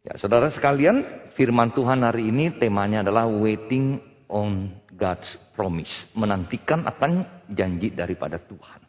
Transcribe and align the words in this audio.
Ya, 0.00 0.16
saudara 0.16 0.48
sekalian, 0.48 1.04
firman 1.36 1.76
Tuhan 1.76 2.00
hari 2.00 2.32
ini 2.32 2.56
temanya 2.56 3.04
adalah 3.04 3.28
waiting 3.28 4.00
on 4.32 4.72
God's 4.96 5.28
promise. 5.52 5.92
Menantikan 6.16 6.88
akan 6.88 7.44
janji 7.52 7.92
daripada 7.92 8.40
Tuhan. 8.40 8.80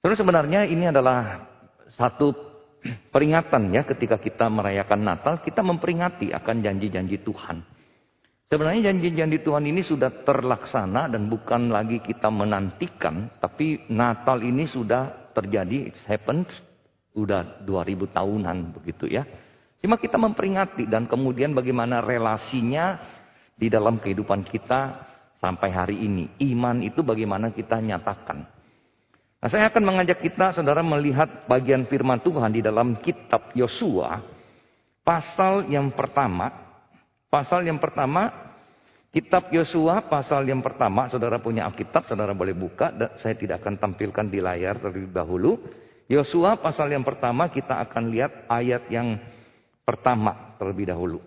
Terus 0.00 0.16
sebenarnya 0.16 0.64
ini 0.64 0.88
adalah 0.88 1.44
satu 1.92 2.32
peringatan 3.12 3.68
ya 3.76 3.84
ketika 3.84 4.16
kita 4.16 4.48
merayakan 4.48 5.04
Natal, 5.04 5.44
kita 5.44 5.60
memperingati 5.60 6.32
akan 6.32 6.56
janji-janji 6.64 7.20
Tuhan. 7.20 7.60
Sebenarnya 8.48 8.92
janji-janji 8.92 9.44
Tuhan 9.44 9.64
ini 9.68 9.84
sudah 9.84 10.24
terlaksana 10.24 11.12
dan 11.12 11.28
bukan 11.28 11.68
lagi 11.68 12.00
kita 12.00 12.32
menantikan, 12.32 13.28
tapi 13.40 13.84
Natal 13.92 14.40
ini 14.40 14.64
sudah 14.64 15.32
terjadi, 15.36 15.92
it 15.92 15.96
happened, 16.08 16.48
sudah 17.12 17.60
2000 17.64 18.08
tahunan 18.08 18.56
begitu 18.76 19.08
ya. 19.08 19.24
Cuma 19.82 19.98
kita 19.98 20.14
memperingati 20.14 20.86
dan 20.86 21.10
kemudian 21.10 21.50
bagaimana 21.50 21.98
relasinya 21.98 23.02
di 23.58 23.66
dalam 23.66 23.98
kehidupan 23.98 24.46
kita 24.46 25.10
sampai 25.42 25.74
hari 25.74 25.96
ini. 26.06 26.30
Iman 26.38 26.86
itu 26.86 27.02
bagaimana 27.02 27.50
kita 27.50 27.82
nyatakan. 27.82 28.46
Nah, 29.42 29.50
saya 29.50 29.66
akan 29.74 29.82
mengajak 29.82 30.22
kita 30.22 30.54
saudara 30.54 30.86
melihat 30.86 31.50
bagian 31.50 31.82
firman 31.90 32.22
Tuhan 32.22 32.54
di 32.54 32.62
dalam 32.62 32.94
kitab 33.02 33.50
Yosua 33.58 34.22
pasal 35.02 35.66
yang 35.66 35.90
pertama. 35.90 36.70
Pasal 37.26 37.66
yang 37.66 37.82
pertama 37.82 38.30
kitab 39.10 39.50
Yosua 39.50 40.06
pasal 40.06 40.46
yang 40.46 40.62
pertama 40.62 41.10
saudara 41.10 41.42
punya 41.42 41.66
Alkitab 41.66 42.06
saudara 42.06 42.36
boleh 42.36 42.54
buka 42.54 42.92
saya 43.18 43.34
tidak 43.34 43.64
akan 43.66 43.82
tampilkan 43.82 44.30
di 44.30 44.38
layar 44.38 44.78
terlebih 44.78 45.10
dahulu. 45.10 45.58
Yosua 46.06 46.60
pasal 46.60 46.94
yang 46.94 47.02
pertama 47.02 47.50
kita 47.50 47.82
akan 47.82 48.14
lihat 48.14 48.46
ayat 48.46 48.86
yang 48.92 49.18
pertama 49.82 50.54
terlebih 50.58 50.90
dahulu. 50.90 51.20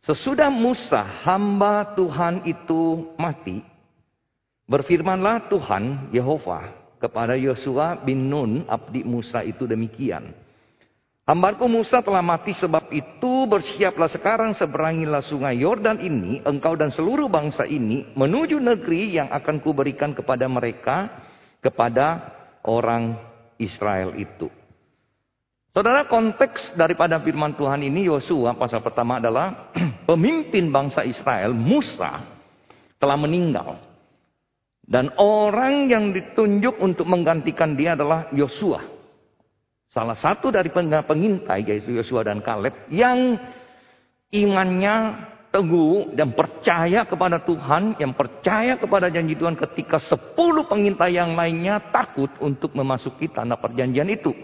Sesudah 0.00 0.48
Musa 0.48 1.04
hamba 1.28 1.92
Tuhan 1.92 2.48
itu 2.48 3.12
mati, 3.20 3.60
berfirmanlah 4.64 5.52
Tuhan 5.52 6.08
Yehova 6.08 6.72
kepada 6.96 7.36
Yosua 7.36 8.00
bin 8.00 8.32
Nun 8.32 8.64
abdi 8.64 9.04
Musa 9.04 9.44
itu 9.44 9.68
demikian. 9.68 10.32
Hambaku 11.28 11.70
Musa 11.70 12.02
telah 12.02 12.24
mati 12.26 12.50
sebab 12.56 12.90
itu 12.90 13.32
bersiaplah 13.46 14.10
sekarang 14.10 14.50
seberangilah 14.56 15.22
sungai 15.22 15.62
Yordan 15.62 16.02
ini 16.02 16.42
engkau 16.42 16.74
dan 16.74 16.90
seluruh 16.90 17.30
bangsa 17.30 17.68
ini 17.70 18.10
menuju 18.18 18.58
negeri 18.58 19.14
yang 19.14 19.30
akan 19.30 19.62
kuberikan 19.62 20.10
kepada 20.10 20.50
mereka 20.50 21.06
kepada 21.62 22.34
orang 22.66 23.14
Israel 23.62 24.16
itu. 24.18 24.50
Saudara 25.70 26.02
konteks 26.10 26.74
daripada 26.74 27.22
firman 27.22 27.54
Tuhan 27.54 27.86
ini 27.86 28.10
Yosua 28.10 28.58
pasal 28.58 28.82
pertama 28.82 29.22
adalah 29.22 29.70
pemimpin 30.10 30.66
bangsa 30.74 31.06
Israel 31.06 31.54
Musa 31.54 32.26
telah 32.98 33.14
meninggal. 33.14 33.78
Dan 34.82 35.14
orang 35.22 35.86
yang 35.86 36.10
ditunjuk 36.10 36.82
untuk 36.82 37.06
menggantikan 37.06 37.78
dia 37.78 37.94
adalah 37.94 38.26
Yosua. 38.34 38.82
Salah 39.94 40.18
satu 40.18 40.50
dari 40.50 40.74
pengintai 40.74 41.62
yaitu 41.62 41.94
Yosua 41.94 42.26
dan 42.26 42.42
Kaleb 42.42 42.90
yang 42.90 43.38
imannya 44.34 44.94
teguh 45.54 46.14
dan 46.18 46.34
percaya 46.34 47.06
kepada 47.06 47.42
Tuhan, 47.46 47.94
yang 48.02 48.14
percaya 48.18 48.74
kepada 48.74 49.06
janji 49.06 49.38
Tuhan 49.38 49.54
ketika 49.54 50.02
sepuluh 50.02 50.66
pengintai 50.66 51.14
yang 51.14 51.38
lainnya 51.38 51.78
takut 51.94 52.30
untuk 52.42 52.74
memasuki 52.74 53.30
tanah 53.30 53.58
perjanjian 53.58 54.10
itu. 54.10 54.34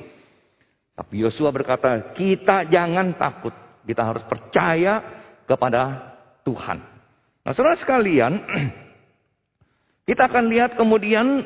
Tapi 0.97 1.21
Yosua 1.21 1.53
berkata, 1.53 2.17
kita 2.17 2.65
jangan 2.73 3.13
takut. 3.21 3.53
Kita 3.85 4.03
harus 4.03 4.25
percaya 4.25 5.05
kepada 5.45 6.17
Tuhan. 6.43 6.81
Nah 7.45 7.53
saudara 7.53 7.77
sekalian, 7.77 8.33
kita 10.09 10.27
akan 10.27 10.49
lihat 10.49 10.75
kemudian 10.75 11.45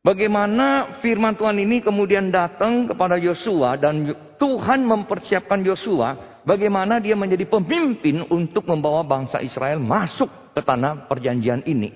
bagaimana 0.00 0.98
firman 1.04 1.36
Tuhan 1.36 1.60
ini 1.60 1.84
kemudian 1.84 2.32
datang 2.32 2.88
kepada 2.88 3.20
Yosua 3.20 3.76
dan 3.78 4.10
Tuhan 4.40 4.82
mempersiapkan 4.82 5.62
Yosua 5.62 6.40
bagaimana 6.42 6.98
dia 6.98 7.14
menjadi 7.14 7.46
pemimpin 7.46 8.26
untuk 8.32 8.66
membawa 8.66 9.04
bangsa 9.04 9.38
Israel 9.44 9.78
masuk 9.78 10.56
ke 10.56 10.60
tanah 10.64 11.06
perjanjian 11.06 11.62
ini. 11.68 11.92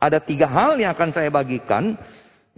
Ada 0.00 0.18
tiga 0.24 0.48
hal 0.48 0.80
yang 0.80 0.96
akan 0.96 1.12
saya 1.12 1.28
bagikan 1.28 1.94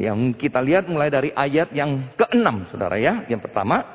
yang 0.03 0.35
kita 0.35 0.59
lihat 0.59 0.91
mulai 0.91 1.15
dari 1.15 1.31
ayat 1.31 1.71
yang 1.71 2.11
keenam, 2.19 2.67
saudara 2.75 2.99
ya. 2.99 3.23
Yang 3.31 3.47
pertama, 3.47 3.87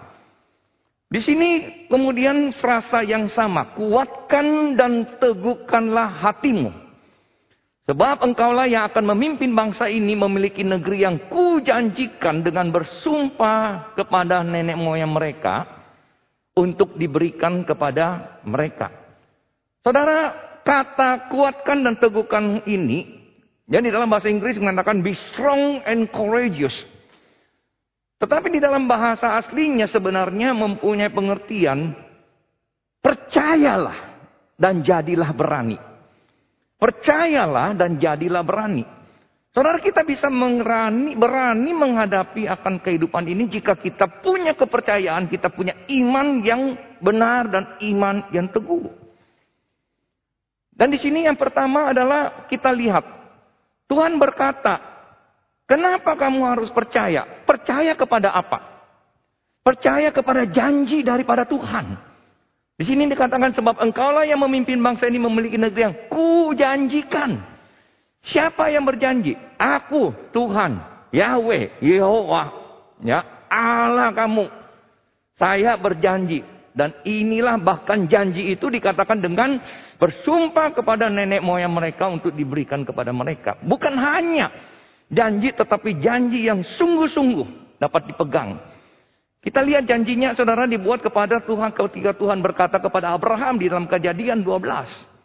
di 1.11 1.19
sini 1.19 1.49
kemudian 1.91 2.55
frasa 2.55 3.03
yang 3.03 3.27
sama, 3.27 3.75
kuatkan 3.75 4.79
dan 4.79 5.19
teguhkanlah 5.19 6.23
hatimu. 6.23 6.71
Sebab 7.91 8.23
engkaulah 8.23 8.71
yang 8.71 8.87
akan 8.87 9.15
memimpin 9.15 9.51
bangsa 9.51 9.91
ini 9.91 10.15
memiliki 10.15 10.63
negeri 10.63 11.03
yang 11.03 11.27
kujanjikan 11.27 12.39
dengan 12.39 12.71
bersumpah 12.71 13.91
kepada 13.95 14.43
nenek 14.47 14.79
moyang 14.79 15.11
mereka 15.11 15.67
untuk 16.55 16.95
diberikan 16.95 17.67
kepada 17.67 18.39
mereka. 18.47 18.91
Saudara, 19.83 20.35
kata 20.63 21.31
kuatkan 21.31 21.83
dan 21.83 21.95
teguhkan 21.95 22.63
ini 22.67 23.16
jadi 23.67 23.91
dalam 23.91 24.07
bahasa 24.07 24.31
Inggris 24.31 24.55
mengatakan 24.55 25.03
be 25.03 25.11
strong 25.11 25.83
and 25.83 26.07
courageous. 26.07 26.87
Tetapi 28.17 28.47
di 28.47 28.63
dalam 28.63 28.87
bahasa 28.87 29.35
aslinya 29.35 29.91
sebenarnya 29.91 30.55
mempunyai 30.55 31.11
pengertian 31.11 31.91
percayalah 33.03 34.23
dan 34.55 34.81
jadilah 34.81 35.35
berani. 35.35 35.77
Percayalah 36.79 37.75
dan 37.75 37.99
jadilah 37.99 38.41
berani. 38.41 38.87
Saudara 39.51 39.83
kita 39.83 40.05
bisa 40.05 40.31
berani, 40.31 41.17
berani 41.17 41.71
menghadapi 41.73 42.47
akan 42.47 42.79
kehidupan 42.79 43.25
ini 43.27 43.51
jika 43.51 43.75
kita 43.75 44.21
punya 44.23 44.55
kepercayaan, 44.55 45.27
kita 45.27 45.51
punya 45.51 45.75
iman 45.91 46.39
yang 46.39 46.77
benar 47.03 47.51
dan 47.51 47.75
iman 47.83 48.31
yang 48.31 48.47
teguh. 48.47 48.85
Dan 50.77 50.93
di 50.93 51.01
sini 51.01 51.25
yang 51.25 51.35
pertama 51.35 51.89
adalah 51.89 52.45
kita 52.45 52.69
lihat 52.69 53.16
Tuhan 53.87 54.19
berkata, 54.19 54.79
kenapa 55.63 56.15
kamu 56.19 56.43
harus 56.43 56.69
percaya? 56.71 57.23
Percaya 57.47 57.95
kepada 57.95 58.35
apa? 58.35 58.59
Percaya 59.63 60.11
kepada 60.11 60.47
janji 60.47 61.03
daripada 61.03 61.47
Tuhan. 61.47 61.95
Di 62.77 62.85
sini 62.85 63.09
dikatakan 63.09 63.57
sebab 63.57 63.81
engkaulah 63.81 64.27
yang 64.27 64.43
memimpin 64.43 64.77
bangsa 64.77 65.09
ini 65.09 65.17
memiliki 65.17 65.57
negeri 65.57 65.81
yang 65.87 65.95
kujanjikan. 66.13 67.41
Siapa 68.21 68.69
yang 68.69 68.85
berjanji? 68.85 69.33
Aku, 69.57 70.13
Tuhan, 70.35 70.77
Yahweh, 71.09 71.79
Yehova, 71.81 72.53
ya, 73.01 73.23
Allah 73.49 74.13
kamu. 74.13 74.45
Saya 75.37 75.77
berjanji 75.77 76.43
dan 76.77 76.93
inilah 77.01 77.57
bahkan 77.57 78.05
janji 78.05 78.53
itu 78.53 78.69
dikatakan 78.69 79.17
dengan 79.17 79.57
bersumpah 79.97 80.73
kepada 80.73 81.09
nenek 81.09 81.41
moyang 81.41 81.73
mereka 81.73 82.09
untuk 82.09 82.33
diberikan 82.33 82.85
kepada 82.85 83.09
mereka. 83.09 83.57
Bukan 83.61 83.93
hanya 83.97 84.53
janji 85.09 85.53
tetapi 85.53 85.97
janji 86.01 86.45
yang 86.45 86.61
sungguh-sungguh 86.61 87.77
dapat 87.81 88.13
dipegang. 88.13 88.57
Kita 89.41 89.61
lihat 89.61 89.85
janjinya 89.85 90.33
saudara 90.33 90.65
dibuat 90.65 90.99
kepada 91.01 91.39
Tuhan 91.41 91.71
ketika 91.71 92.11
Tuhan 92.17 92.41
berkata 92.41 92.81
kepada 92.81 93.13
Abraham 93.13 93.61
di 93.61 93.69
dalam 93.69 93.85
kejadian 93.85 94.41
12. 94.41 95.17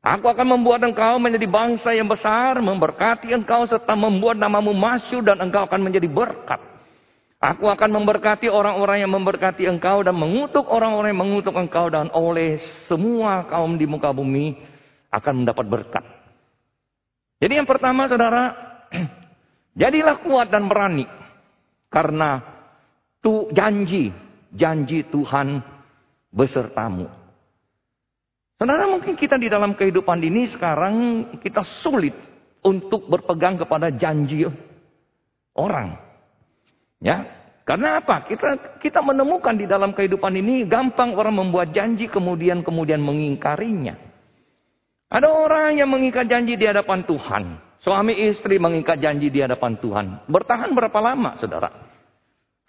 Aku 0.00 0.32
akan 0.32 0.56
membuat 0.56 0.80
engkau 0.80 1.20
menjadi 1.20 1.44
bangsa 1.44 1.92
yang 1.92 2.08
besar, 2.08 2.56
memberkati 2.56 3.36
engkau 3.36 3.68
serta 3.68 3.92
membuat 3.92 4.40
namamu 4.40 4.72
masyur 4.72 5.20
dan 5.20 5.36
engkau 5.44 5.68
akan 5.68 5.80
menjadi 5.84 6.08
berkat. 6.08 6.69
Aku 7.40 7.72
akan 7.72 7.88
memberkati 7.88 8.52
orang-orang 8.52 9.00
yang 9.00 9.16
memberkati 9.16 9.64
engkau 9.64 10.04
dan 10.04 10.12
mengutuk 10.12 10.68
orang-orang 10.68 11.16
yang 11.16 11.24
mengutuk 11.24 11.56
engkau 11.56 11.88
dan 11.88 12.12
oleh 12.12 12.60
semua 12.84 13.48
kaum 13.48 13.80
di 13.80 13.88
muka 13.88 14.12
bumi 14.12 14.60
akan 15.08 15.40
mendapat 15.40 15.64
berkat. 15.64 16.04
Jadi 17.40 17.56
yang 17.56 17.64
pertama 17.64 18.04
saudara, 18.12 18.52
jadilah 19.80 20.20
kuat 20.20 20.52
dan 20.52 20.68
berani 20.68 21.08
karena 21.88 22.44
tu 23.24 23.48
janji, 23.56 24.12
janji 24.52 25.08
Tuhan 25.08 25.64
besertamu. 26.28 27.08
Saudara 28.60 28.84
mungkin 28.84 29.16
kita 29.16 29.40
di 29.40 29.48
dalam 29.48 29.72
kehidupan 29.72 30.20
ini 30.20 30.44
sekarang 30.52 31.24
kita 31.40 31.64
sulit 31.80 32.12
untuk 32.60 33.08
berpegang 33.08 33.56
kepada 33.56 33.88
janji 33.88 34.44
orang. 35.56 36.09
Ya, 37.00 37.24
karena 37.64 38.00
apa? 38.00 38.28
Kita 38.28 38.76
kita 38.76 39.00
menemukan 39.00 39.56
di 39.56 39.64
dalam 39.64 39.96
kehidupan 39.96 40.36
ini 40.36 40.68
gampang 40.68 41.16
orang 41.16 41.32
membuat 41.32 41.72
janji 41.72 42.12
kemudian 42.12 42.60
kemudian 42.60 43.00
mengingkarinya. 43.00 43.96
Ada 45.10 45.26
orang 45.26 45.80
yang 45.80 45.90
mengikat 45.90 46.28
janji 46.28 46.54
di 46.54 46.68
hadapan 46.68 47.02
Tuhan. 47.02 47.44
Suami 47.80 48.14
istri 48.28 48.60
mengikat 48.60 49.00
janji 49.00 49.32
di 49.32 49.40
hadapan 49.40 49.80
Tuhan. 49.80 50.06
Bertahan 50.28 50.70
berapa 50.76 51.00
lama, 51.00 51.40
saudara? 51.40 51.72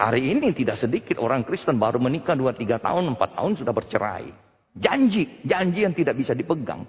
Hari 0.02 0.34
ini 0.34 0.50
tidak 0.56 0.82
sedikit 0.82 1.22
orang 1.22 1.46
Kristen 1.46 1.78
baru 1.78 2.02
menikah 2.02 2.34
2-3 2.34 2.82
tahun, 2.82 3.14
4 3.14 3.38
tahun 3.38 3.52
sudah 3.60 3.74
bercerai. 3.76 4.26
Janji, 4.74 5.44
janji 5.46 5.86
yang 5.86 5.94
tidak 5.94 6.18
bisa 6.18 6.34
dipegang. 6.34 6.88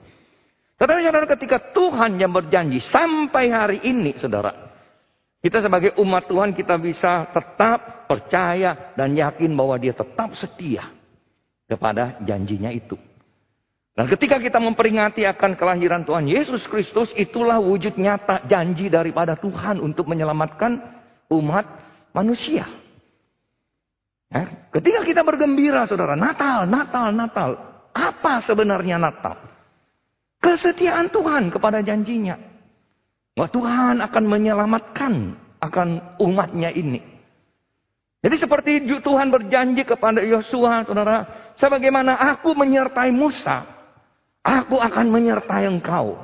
Saudara-saudara 0.81 1.29
ketika 1.37 1.61
Tuhan 1.77 2.17
yang 2.17 2.33
berjanji 2.33 2.81
sampai 2.89 3.53
hari 3.53 3.79
ini 3.85 4.17
saudara. 4.17 4.72
Kita 5.43 5.59
sebagai 5.59 5.99
umat 5.99 6.31
Tuhan 6.31 6.55
kita 6.55 6.79
bisa 6.79 7.27
tetap 7.35 8.07
percaya 8.07 8.95
dan 8.95 9.11
yakin 9.19 9.51
bahwa 9.59 9.75
dia 9.75 9.91
tetap 9.91 10.39
setia 10.39 10.87
kepada 11.67 12.23
janjinya 12.23 12.71
itu. 12.71 12.95
Dan 13.93 14.07
ketika 14.07 14.39
kita 14.39 14.57
memperingati 14.63 15.27
akan 15.27 15.59
kelahiran 15.59 16.07
Tuhan 16.07 16.31
Yesus 16.31 16.65
Kristus, 16.71 17.11
itulah 17.19 17.59
wujud 17.59 17.99
nyata 17.99 18.47
janji 18.47 18.87
daripada 18.87 19.35
Tuhan 19.35 19.83
untuk 19.83 20.09
menyelamatkan 20.09 20.79
umat 21.29 21.67
manusia. 22.15 22.65
Ya, 24.33 24.49
ketika 24.73 25.05
kita 25.05 25.21
bergembira, 25.27 25.85
saudara, 25.85 26.17
Natal, 26.17 26.65
Natal, 26.65 27.13
Natal. 27.13 27.51
Apa 27.93 28.41
sebenarnya 28.41 28.97
Natal? 28.97 29.37
Kesetiaan 30.41 31.13
Tuhan 31.13 31.53
kepada 31.53 31.85
janjinya. 31.85 32.52
Bahwa 33.33 33.49
Tuhan 33.49 33.97
akan 34.05 34.25
menyelamatkan 34.29 35.13
akan 35.63 35.89
umatnya 36.21 36.69
ini. 36.75 37.01
Jadi 38.23 38.37
seperti 38.39 38.87
Tuhan 39.03 39.35
berjanji 39.35 39.83
kepada 39.83 40.23
Yosua, 40.23 40.87
saudara, 40.87 41.27
sebagaimana 41.59 42.15
aku 42.35 42.55
menyertai 42.55 43.11
Musa, 43.11 43.67
aku 44.47 44.79
akan 44.79 45.11
menyertai 45.11 45.67
engkau. 45.67 46.19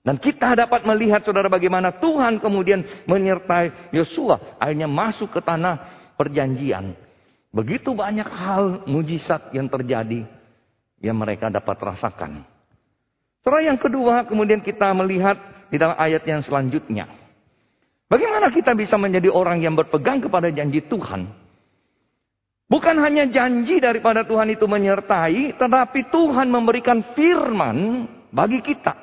Dan 0.00 0.16
kita 0.16 0.56
dapat 0.56 0.88
melihat 0.88 1.20
saudara 1.20 1.52
bagaimana 1.52 1.92
Tuhan 2.00 2.40
kemudian 2.40 2.80
menyertai 3.04 3.92
Yosua 3.92 4.56
akhirnya 4.56 4.88
masuk 4.88 5.28
ke 5.28 5.44
tanah 5.44 5.76
perjanjian. 6.16 6.96
Begitu 7.52 7.92
banyak 7.92 8.24
hal 8.24 8.88
mujizat 8.88 9.52
yang 9.52 9.68
terjadi 9.68 10.24
yang 11.04 11.16
mereka 11.20 11.52
dapat 11.52 11.76
rasakan. 11.76 12.48
Setelah 13.40 13.62
yang 13.72 13.76
kedua, 13.80 14.24
kemudian 14.24 14.64
kita 14.64 14.88
melihat 14.96 15.36
di 15.70 15.76
dalam 15.78 15.96
ayat 15.96 16.26
yang 16.26 16.42
selanjutnya. 16.42 17.06
Bagaimana 18.10 18.50
kita 18.50 18.74
bisa 18.74 18.98
menjadi 18.98 19.30
orang 19.30 19.62
yang 19.62 19.78
berpegang 19.78 20.18
kepada 20.18 20.50
janji 20.50 20.82
Tuhan? 20.82 21.30
Bukan 22.70 22.96
hanya 23.02 23.26
janji 23.26 23.78
daripada 23.78 24.26
Tuhan 24.26 24.50
itu 24.50 24.66
menyertai, 24.66 25.58
tetapi 25.58 26.10
Tuhan 26.10 26.50
memberikan 26.50 27.02
firman 27.14 28.06
bagi 28.30 28.62
kita. 28.62 28.94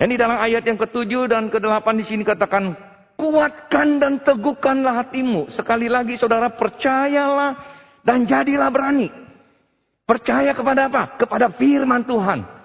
Dan 0.00 0.08
di 0.08 0.16
dalam 0.16 0.40
ayat 0.40 0.64
yang 0.64 0.80
ketujuh 0.80 1.28
dan 1.28 1.52
kedelapan 1.52 2.00
di 2.00 2.04
sini 2.08 2.24
katakan, 2.24 2.72
Kuatkan 3.20 4.00
dan 4.00 4.24
teguhkanlah 4.24 5.04
hatimu. 5.04 5.52
Sekali 5.52 5.92
lagi 5.92 6.16
saudara 6.16 6.48
percayalah 6.48 7.52
dan 8.00 8.24
jadilah 8.24 8.72
berani. 8.72 9.12
Percaya 10.08 10.56
kepada 10.56 10.88
apa? 10.88 11.20
Kepada 11.20 11.52
firman 11.52 12.08
Tuhan. 12.08 12.59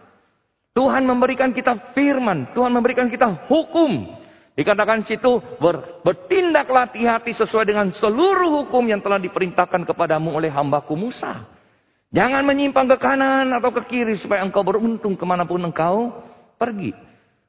Tuhan 0.76 1.08
memberikan 1.08 1.56
kita 1.56 1.96
firman. 1.96 2.52
Tuhan 2.52 2.68
memberikan 2.68 3.08
kita 3.08 3.48
hukum. 3.48 4.12
Dikatakan 4.60 5.08
situ 5.08 5.40
ber, 5.60 6.04
bertindaklah 6.04 6.92
hati-hati 6.92 7.32
sesuai 7.32 7.64
dengan 7.64 7.88
seluruh 7.96 8.64
hukum 8.64 8.84
yang 8.84 9.00
telah 9.00 9.16
diperintahkan 9.20 9.88
kepadamu 9.88 10.36
oleh 10.36 10.52
hambaku 10.52 11.00
Musa. 11.00 11.48
Jangan 12.12 12.44
menyimpang 12.44 12.92
ke 12.92 12.98
kanan 13.00 13.56
atau 13.56 13.72
ke 13.72 13.88
kiri 13.88 14.20
supaya 14.20 14.44
engkau 14.44 14.64
beruntung 14.68 15.16
ke 15.16 15.24
mana 15.24 15.48
pun 15.48 15.64
engkau 15.64 16.12
pergi. 16.60 16.92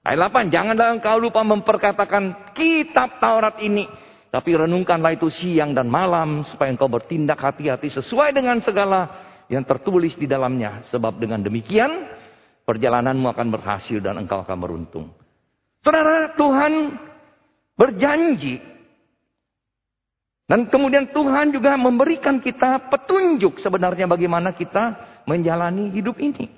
Ayat 0.06 0.30
8, 0.30 0.54
janganlah 0.54 0.88
engkau 0.94 1.18
lupa 1.18 1.42
memperkatakan 1.42 2.54
kitab 2.54 3.18
Taurat 3.18 3.58
ini. 3.58 3.90
Tapi 4.30 4.54
renungkanlah 4.54 5.18
itu 5.18 5.30
siang 5.30 5.74
dan 5.74 5.90
malam 5.90 6.46
supaya 6.46 6.70
engkau 6.70 6.86
bertindak 6.86 7.42
hati-hati 7.42 7.90
sesuai 7.90 8.34
dengan 8.34 8.62
segala 8.62 9.10
yang 9.50 9.66
tertulis 9.66 10.14
di 10.14 10.30
dalamnya. 10.30 10.86
Sebab 10.90 11.18
dengan 11.18 11.42
demikian 11.42 12.06
perjalananmu 12.66 13.30
akan 13.30 13.48
berhasil 13.54 14.02
dan 14.02 14.18
engkau 14.18 14.42
akan 14.42 14.58
beruntung. 14.58 15.06
Saudara, 15.86 16.34
Tuhan 16.34 16.98
berjanji. 17.78 18.58
Dan 20.46 20.66
kemudian 20.70 21.10
Tuhan 21.10 21.54
juga 21.54 21.78
memberikan 21.78 22.42
kita 22.42 22.90
petunjuk 22.90 23.58
sebenarnya 23.62 24.10
bagaimana 24.10 24.54
kita 24.54 24.98
menjalani 25.26 25.90
hidup 25.94 26.18
ini. 26.18 26.50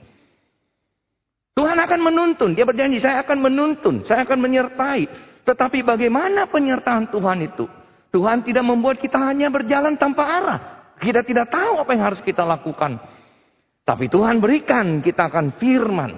Tuhan 1.57 1.77
akan 1.77 2.01
menuntun. 2.01 2.53
Dia 2.57 2.65
berjanji, 2.69 3.01
saya 3.01 3.25
akan 3.25 3.39
menuntun. 3.51 4.05
Saya 4.05 4.25
akan 4.25 4.39
menyertai. 4.39 5.09
Tetapi 5.43 5.81
bagaimana 5.83 6.47
penyertaan 6.47 7.09
Tuhan 7.09 7.49
itu? 7.49 7.65
Tuhan 8.13 8.45
tidak 8.45 8.65
membuat 8.65 9.01
kita 9.01 9.21
hanya 9.21 9.53
berjalan 9.53 9.97
tanpa 9.97 10.25
arah. 10.25 10.61
Kita 11.01 11.25
tidak 11.25 11.49
tahu 11.53 11.81
apa 11.81 11.91
yang 11.93 12.05
harus 12.13 12.21
kita 12.25 12.45
lakukan. 12.45 13.01
Tapi 13.89 14.05
Tuhan 14.13 14.37
berikan 14.37 15.01
kita 15.01 15.33
akan 15.33 15.57
firman. 15.57 16.13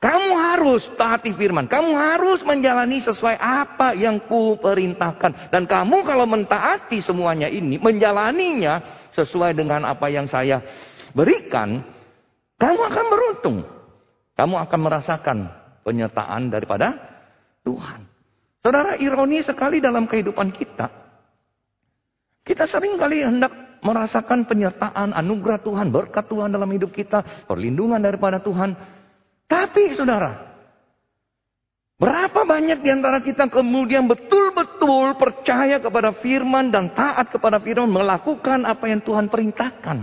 Kamu 0.00 0.30
harus 0.34 0.88
taati 0.96 1.36
firman. 1.36 1.68
Kamu 1.68 1.92
harus 1.92 2.40
menjalani 2.48 3.04
sesuai 3.04 3.36
apa 3.36 3.92
yang 3.92 4.24
ku 4.24 4.56
perintahkan. 4.56 5.52
Dan 5.52 5.68
kamu 5.68 6.00
kalau 6.02 6.24
mentaati 6.24 7.04
semuanya 7.04 7.46
ini, 7.46 7.76
menjalaninya 7.76 8.80
sesuai 9.12 9.52
dengan 9.52 9.84
apa 9.84 10.08
yang 10.08 10.24
saya 10.32 10.64
berikan, 11.12 11.84
kamu 12.56 12.80
akan 12.88 13.06
beruntung. 13.12 13.56
Kamu 14.32 14.56
akan 14.64 14.80
merasakan 14.80 15.38
penyertaan 15.84 16.48
daripada 16.48 16.96
Tuhan. 17.68 18.08
Saudara, 18.64 18.96
ironi 18.96 19.44
sekali 19.44 19.78
dalam 19.78 20.08
kehidupan 20.08 20.50
kita. 20.56 20.88
Kita 22.42 22.66
sering 22.66 22.98
kali 22.98 23.22
hendak 23.22 23.61
merasakan 23.82 24.46
penyertaan, 24.46 25.10
anugerah 25.12 25.58
Tuhan, 25.60 25.90
berkat 25.90 26.30
Tuhan 26.30 26.54
dalam 26.54 26.70
hidup 26.70 26.94
kita, 26.94 27.46
perlindungan 27.50 27.98
daripada 27.98 28.38
Tuhan. 28.38 28.78
Tapi 29.50 29.98
saudara, 29.98 30.54
berapa 31.98 32.46
banyak 32.46 32.78
di 32.80 32.88
antara 32.94 33.18
kita 33.20 33.50
kemudian 33.50 34.06
betul-betul 34.06 35.18
percaya 35.18 35.82
kepada 35.82 36.14
firman 36.22 36.70
dan 36.70 36.94
taat 36.94 37.34
kepada 37.34 37.58
firman, 37.58 37.90
melakukan 37.90 38.64
apa 38.64 38.84
yang 38.86 39.02
Tuhan 39.02 39.26
perintahkan. 39.26 39.98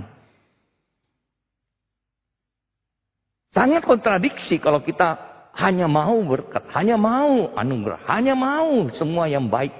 Sangat 3.49 3.81
kontradiksi 3.81 4.61
kalau 4.61 4.83
kita 4.83 5.17
hanya 5.57 5.89
mau 5.89 6.19
berkat, 6.21 6.69
hanya 6.75 6.99
mau 6.99 7.49
anugerah, 7.57 8.05
hanya 8.11 8.37
mau 8.37 8.91
semua 8.93 9.25
yang 9.25 9.49
baik. 9.49 9.73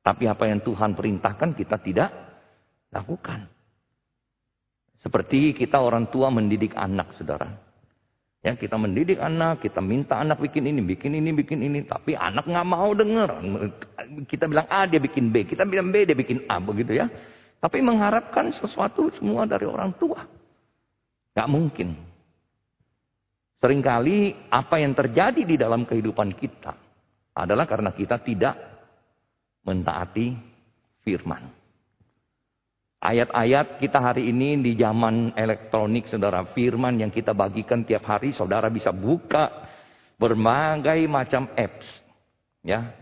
Tapi 0.00 0.24
apa 0.24 0.48
yang 0.48 0.64
Tuhan 0.64 0.96
perintahkan 0.96 1.52
kita 1.54 1.76
tidak 1.76 2.29
lakukan. 2.94 3.46
Seperti 5.00 5.56
kita 5.56 5.80
orang 5.80 6.12
tua 6.12 6.28
mendidik 6.28 6.76
anak, 6.76 7.16
saudara. 7.16 7.48
Ya, 8.40 8.56
kita 8.56 8.76
mendidik 8.76 9.20
anak, 9.20 9.60
kita 9.64 9.84
minta 9.84 10.16
anak 10.16 10.40
bikin 10.40 10.64
ini, 10.64 10.80
bikin 10.80 11.12
ini, 11.12 11.30
bikin 11.32 11.60
ini. 11.60 11.84
Tapi 11.84 12.16
anak 12.16 12.48
nggak 12.48 12.68
mau 12.68 12.92
dengar. 12.92 13.36
Kita 14.28 14.48
bilang 14.48 14.68
A, 14.68 14.88
dia 14.88 15.00
bikin 15.00 15.28
B. 15.28 15.44
Kita 15.48 15.64
bilang 15.64 15.92
B, 15.92 16.04
dia 16.04 16.16
bikin 16.16 16.44
A, 16.48 16.56
begitu 16.60 16.96
ya. 16.96 17.08
Tapi 17.60 17.84
mengharapkan 17.84 18.48
sesuatu 18.56 19.12
semua 19.12 19.44
dari 19.44 19.68
orang 19.68 19.92
tua. 20.00 20.24
Gak 21.36 21.48
mungkin. 21.52 21.92
Seringkali 23.60 24.48
apa 24.48 24.80
yang 24.80 24.96
terjadi 24.96 25.44
di 25.44 25.60
dalam 25.60 25.84
kehidupan 25.84 26.32
kita 26.32 26.72
adalah 27.36 27.68
karena 27.68 27.92
kita 27.92 28.16
tidak 28.24 28.56
mentaati 29.68 30.32
firman. 31.04 31.59
Ayat-ayat 33.00 33.80
kita 33.80 33.96
hari 33.96 34.28
ini 34.28 34.60
di 34.60 34.76
zaman 34.76 35.32
elektronik 35.32 36.04
saudara 36.12 36.44
firman 36.52 37.00
yang 37.00 37.08
kita 37.08 37.32
bagikan 37.32 37.80
tiap 37.80 38.04
hari 38.04 38.36
saudara 38.36 38.68
bisa 38.68 38.92
buka 38.92 39.64
berbagai 40.20 41.08
macam 41.08 41.48
apps. 41.56 41.88
Ya. 42.60 42.92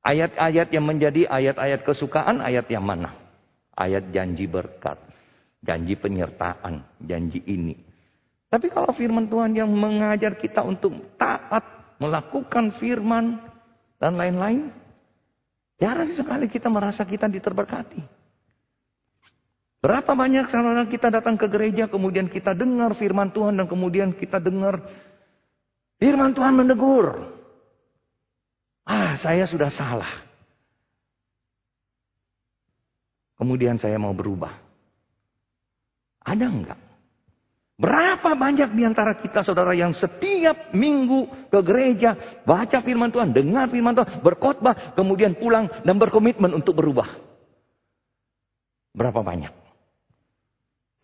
Ayat-ayat 0.00 0.72
yang 0.72 0.88
menjadi 0.88 1.28
ayat-ayat 1.28 1.84
kesukaan 1.84 2.40
ayat 2.40 2.72
yang 2.72 2.88
mana? 2.88 3.12
Ayat 3.76 4.08
janji 4.16 4.48
berkat, 4.48 4.96
janji 5.60 5.92
penyertaan, 6.00 6.80
janji 7.04 7.44
ini. 7.44 7.76
Tapi 8.48 8.72
kalau 8.72 8.96
firman 8.96 9.28
Tuhan 9.28 9.52
yang 9.60 9.68
mengajar 9.68 10.40
kita 10.40 10.64
untuk 10.64 10.96
taat, 11.20 11.60
melakukan 12.00 12.72
firman, 12.80 13.44
dan 14.00 14.16
lain-lain, 14.16 14.72
jarang 15.76 16.16
sekali 16.16 16.48
kita 16.48 16.72
merasa 16.72 17.04
kita 17.04 17.28
diterberkati. 17.28 18.15
Berapa 19.86 20.18
banyak 20.18 20.50
saudara 20.50 20.82
kita 20.90 21.14
datang 21.14 21.38
ke 21.38 21.46
gereja, 21.46 21.86
kemudian 21.86 22.26
kita 22.26 22.58
dengar 22.58 22.98
firman 22.98 23.30
Tuhan, 23.30 23.54
dan 23.54 23.70
kemudian 23.70 24.10
kita 24.18 24.42
dengar 24.42 24.82
firman 26.02 26.34
Tuhan 26.34 26.58
menegur. 26.58 27.30
Ah, 28.82 29.14
saya 29.14 29.46
sudah 29.46 29.70
salah. 29.70 30.26
Kemudian 33.38 33.78
saya 33.78 33.94
mau 33.94 34.10
berubah. 34.10 34.58
Ada 36.26 36.50
enggak? 36.50 36.80
Berapa 37.78 38.34
banyak 38.34 38.74
di 38.74 38.82
antara 38.82 39.14
kita 39.14 39.46
saudara 39.46 39.70
yang 39.70 39.94
setiap 39.94 40.74
minggu 40.74 41.46
ke 41.46 41.62
gereja, 41.62 42.42
baca 42.42 42.82
firman 42.82 43.14
Tuhan, 43.14 43.30
dengar 43.30 43.70
firman 43.70 43.94
Tuhan, 43.94 44.18
berkhotbah, 44.18 44.98
kemudian 44.98 45.38
pulang 45.38 45.70
dan 45.86 45.94
berkomitmen 45.94 46.58
untuk 46.58 46.74
berubah. 46.74 47.06
Berapa 48.90 49.22
banyak? 49.22 49.65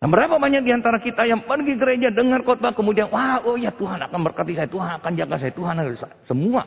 Dan 0.03 0.11
berapa 0.11 0.35
banyak 0.35 0.67
di 0.67 0.75
antara 0.75 0.99
kita 0.99 1.23
yang 1.23 1.47
pergi 1.47 1.79
gereja, 1.79 2.11
dengar 2.11 2.43
khotbah, 2.43 2.75
kemudian, 2.75 3.07
wah, 3.07 3.39
oh 3.47 3.55
ya 3.55 3.71
Tuhan 3.71 4.03
akan 4.03 4.19
berkati 4.19 4.51
saya, 4.51 4.67
Tuhan 4.67 4.99
akan 4.99 5.11
jaga 5.15 5.39
saya, 5.39 5.55
Tuhan 5.55 5.79
akan 5.79 5.95
Semua 6.27 6.63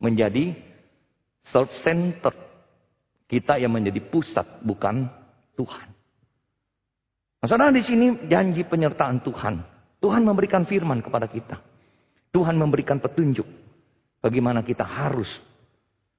menjadi 0.00 0.56
self-centered. 1.52 2.48
Kita 3.28 3.60
yang 3.60 3.76
menjadi 3.76 4.00
pusat, 4.08 4.48
bukan 4.64 5.04
Tuhan. 5.52 5.88
Nah, 7.44 7.72
di 7.76 7.84
sini 7.84 8.24
janji 8.24 8.64
penyertaan 8.64 9.20
Tuhan. 9.20 9.60
Tuhan 10.00 10.24
memberikan 10.24 10.64
firman 10.64 11.04
kepada 11.04 11.28
kita. 11.28 11.60
Tuhan 12.32 12.56
memberikan 12.56 13.04
petunjuk 13.04 13.44
bagaimana 14.24 14.64
kita 14.64 14.80
harus 14.80 15.28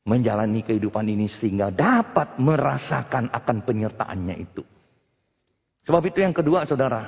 menjalani 0.05 0.61
kehidupan 0.61 1.09
ini 1.09 1.25
sehingga 1.33 1.73
dapat 1.73 2.37
merasakan 2.37 3.33
akan 3.33 3.57
penyertaannya 3.65 4.37
itu. 4.37 4.61
Sebab 5.87 6.03
itu 6.07 6.19
yang 6.23 6.35
kedua 6.35 6.67
saudara, 6.67 7.07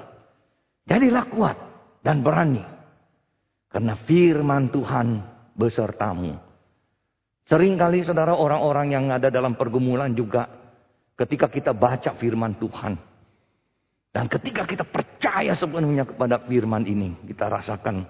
jadilah 0.88 1.26
kuat 1.28 1.58
dan 2.06 2.22
berani. 2.22 2.64
Karena 3.72 3.96
firman 4.04 4.68
Tuhan 4.68 5.08
besertamu. 5.56 6.36
Seringkali 7.48 8.04
saudara 8.04 8.36
orang-orang 8.36 8.88
yang 8.96 9.06
ada 9.12 9.32
dalam 9.32 9.56
pergumulan 9.56 10.12
juga 10.12 10.48
ketika 11.16 11.48
kita 11.48 11.72
baca 11.72 12.16
firman 12.16 12.56
Tuhan. 12.60 12.96
Dan 14.12 14.28
ketika 14.28 14.68
kita 14.68 14.84
percaya 14.84 15.56
sepenuhnya 15.56 16.04
kepada 16.04 16.44
firman 16.44 16.84
ini, 16.84 17.16
kita 17.32 17.48
rasakan 17.48 18.04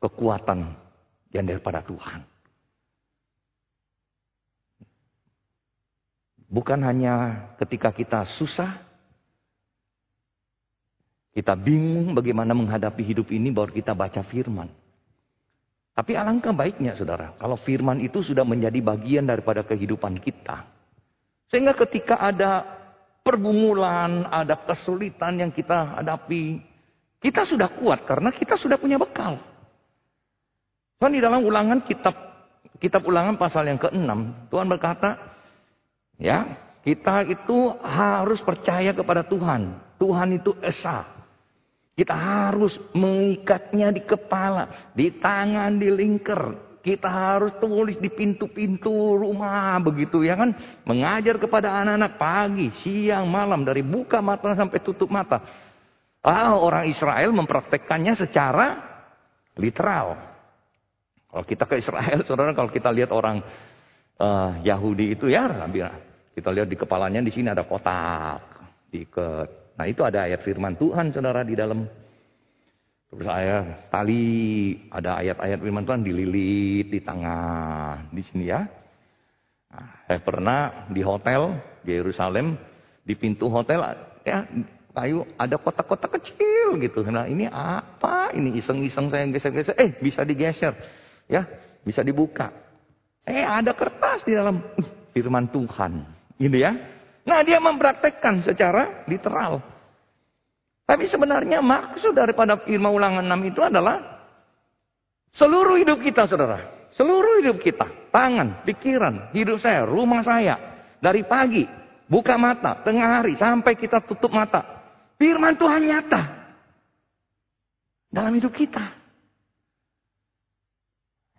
kekuatan 0.00 0.72
yang 1.36 1.44
daripada 1.44 1.84
Tuhan. 1.84 2.24
Bukan 6.48 6.80
hanya 6.86 7.44
ketika 7.58 7.90
kita 7.90 8.24
susah, 8.38 8.78
kita 11.34 11.58
bingung 11.58 12.14
bagaimana 12.14 12.54
menghadapi 12.54 13.02
hidup 13.02 13.34
ini 13.34 13.50
baru 13.50 13.74
kita 13.74 13.90
baca 13.90 14.22
firman. 14.22 14.70
Tapi 15.94 16.14
alangkah 16.14 16.54
baiknya 16.54 16.94
saudara, 16.94 17.34
kalau 17.38 17.58
firman 17.58 18.02
itu 18.02 18.22
sudah 18.22 18.42
menjadi 18.46 18.78
bagian 18.82 19.26
daripada 19.26 19.62
kehidupan 19.66 20.22
kita. 20.22 20.66
Sehingga 21.50 21.74
ketika 21.74 22.18
ada 22.18 22.66
pergumulan, 23.22 24.26
ada 24.26 24.58
kesulitan 24.62 25.38
yang 25.38 25.50
kita 25.54 26.02
hadapi, 26.02 26.58
kita 27.22 27.46
sudah 27.46 27.70
kuat 27.78 28.06
karena 28.06 28.34
kita 28.34 28.58
sudah 28.58 28.78
punya 28.78 28.98
bekal. 28.98 29.38
Tuhan 30.98 31.14
di 31.14 31.22
dalam 31.22 31.46
ulangan 31.46 31.82
kitab 31.86 32.14
kitab 32.82 33.06
ulangan 33.06 33.38
pasal 33.38 33.70
yang 33.70 33.78
ke-6, 33.78 34.10
Tuhan 34.50 34.66
berkata, 34.66 35.16
ya, 36.18 36.58
kita 36.84 37.24
itu 37.30 37.72
harus 37.80 38.42
percaya 38.42 38.92
kepada 38.92 39.24
Tuhan. 39.24 39.78
Tuhan 39.96 40.36
itu 40.36 40.52
esa. 40.60 41.13
Kita 41.94 42.14
harus 42.14 42.74
mengikatnya 42.90 43.94
di 43.94 44.02
kepala, 44.02 44.90
di 44.98 45.14
tangan, 45.14 45.78
di 45.78 45.88
lingkar, 45.94 46.74
kita 46.84 47.08
harus 47.08 47.56
tulis 47.64 47.96
di 47.96 48.12
pintu-pintu 48.12 48.92
rumah 49.16 49.80
begitu 49.80 50.20
ya 50.20 50.36
kan. 50.36 50.52
Mengajar 50.84 51.40
kepada 51.40 51.80
anak-anak 51.80 52.12
pagi, 52.20 52.68
siang, 52.84 53.24
malam. 53.24 53.64
Dari 53.64 53.80
buka 53.80 54.20
mata 54.20 54.52
sampai 54.52 54.84
tutup 54.84 55.08
mata. 55.08 55.40
Ah, 56.20 56.52
orang 56.52 56.84
Israel 56.84 57.32
mempraktekkannya 57.32 58.20
secara 58.20 58.84
literal. 59.56 60.20
Kalau 61.32 61.44
kita 61.48 61.64
ke 61.64 61.80
Israel, 61.80 62.20
saudara, 62.28 62.52
kalau 62.52 62.68
kita 62.68 62.92
lihat 62.92 63.16
orang 63.16 63.40
uh, 64.20 64.60
Yahudi 64.60 65.16
itu 65.16 65.32
ya, 65.32 65.48
kita 66.36 66.52
lihat 66.52 66.68
di 66.68 66.76
kepalanya 66.76 67.24
di 67.24 67.32
sini 67.32 67.48
ada 67.48 67.64
kotak, 67.64 68.44
diikat. 68.92 69.63
Nah 69.74 69.84
itu 69.90 70.06
ada 70.06 70.30
ayat 70.30 70.40
firman 70.46 70.78
Tuhan, 70.78 71.10
saudara, 71.10 71.42
di 71.42 71.58
dalam 71.58 71.86
Terus 73.14 73.30
saya 73.30 73.86
tali 73.94 74.74
ada 74.90 75.22
ayat-ayat 75.22 75.62
firman 75.62 75.86
Tuhan 75.86 76.02
dililit 76.02 76.90
di 76.90 76.98
tengah 76.98 78.10
di 78.10 78.26
sini 78.26 78.50
ya. 78.50 78.66
Nah, 79.70 80.02
saya 80.10 80.18
pernah 80.18 80.90
di 80.90 80.98
hotel 80.98 81.62
di 81.86 81.94
Yerusalem 81.94 82.58
di 83.06 83.14
pintu 83.14 83.46
hotel 83.46 83.86
ya 84.26 84.42
kayu 84.90 85.22
ada 85.38 85.54
kotak-kotak 85.62 86.10
kecil 86.18 86.74
gitu. 86.82 87.06
Nah 87.06 87.30
ini 87.30 87.46
apa? 87.46 88.34
Ini 88.34 88.50
iseng-iseng 88.58 89.14
saya 89.14 89.30
geser-geser. 89.30 89.78
Eh 89.78 89.94
bisa 89.94 90.26
digeser 90.26 90.74
ya 91.30 91.46
bisa 91.86 92.02
dibuka. 92.02 92.50
Eh 93.22 93.46
ada 93.46 93.78
kertas 93.78 94.26
di 94.26 94.34
dalam 94.34 94.58
firman 95.14 95.54
Tuhan. 95.54 96.02
Ini 96.42 96.58
ya. 96.58 96.72
Nah 97.24 97.40
dia 97.40 97.56
mempraktekkan 97.56 98.44
secara 98.44 99.04
literal. 99.08 99.60
Tapi 100.84 101.08
sebenarnya 101.08 101.64
maksud 101.64 102.12
daripada 102.12 102.60
firman 102.60 102.92
ulangan 102.92 103.24
6 103.24 103.50
itu 103.50 103.60
adalah 103.64 103.96
seluruh 105.32 105.80
hidup 105.80 106.04
kita 106.04 106.28
saudara. 106.28 106.88
Seluruh 106.92 107.40
hidup 107.40 107.58
kita. 107.58 107.88
Tangan, 108.12 108.62
pikiran, 108.68 109.34
hidup 109.34 109.58
saya, 109.58 109.82
rumah 109.88 110.22
saya. 110.22 110.54
Dari 111.00 111.24
pagi, 111.24 111.64
buka 112.06 112.38
mata, 112.38 112.78
tengah 112.84 113.18
hari, 113.18 113.34
sampai 113.34 113.74
kita 113.74 114.04
tutup 114.04 114.30
mata. 114.30 114.62
Firman 115.18 115.58
Tuhan 115.58 115.82
nyata. 115.88 116.22
Dalam 118.12 118.30
hidup 118.38 118.54
kita. 118.54 118.84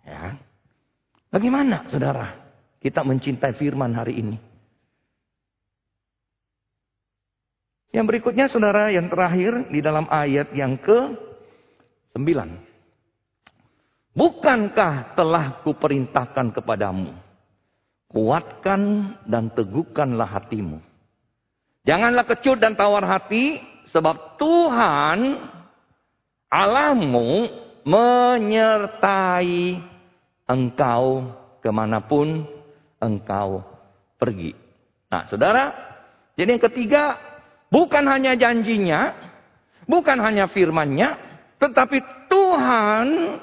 Ya. 0.04 0.36
Bagaimana 1.32 1.88
saudara 1.88 2.36
kita 2.78 3.00
mencintai 3.00 3.56
firman 3.56 3.96
hari 3.96 4.20
ini? 4.20 4.36
Yang 7.96 8.12
berikutnya 8.12 8.52
saudara 8.52 8.92
yang 8.92 9.08
terakhir 9.08 9.72
di 9.72 9.80
dalam 9.80 10.04
ayat 10.12 10.52
yang 10.52 10.76
ke 10.76 11.16
9. 12.12 14.12
Bukankah 14.12 15.16
telah 15.16 15.64
kuperintahkan 15.64 16.52
kepadamu? 16.60 17.16
Kuatkan 18.12 19.16
dan 19.24 19.48
teguhkanlah 19.48 20.28
hatimu. 20.28 20.76
Janganlah 21.88 22.28
kecut 22.28 22.60
dan 22.60 22.76
tawar 22.76 23.00
hati, 23.08 23.64
sebab 23.88 24.36
Tuhan 24.36 25.40
Allahmu 26.52 27.48
menyertai 27.88 29.80
engkau 30.44 31.32
ke 31.64 31.72
mana 31.72 32.04
pun 32.04 32.44
engkau 33.00 33.64
pergi. 34.20 34.52
Nah 35.08 35.24
saudara, 35.32 35.72
jadi 36.36 36.60
yang 36.60 36.64
ketiga 36.68 37.25
Bukan 37.76 38.08
hanya 38.08 38.32
janjinya, 38.32 39.12
bukan 39.84 40.16
hanya 40.24 40.48
firmannya, 40.48 41.12
tetapi 41.60 42.00
Tuhan 42.32 43.36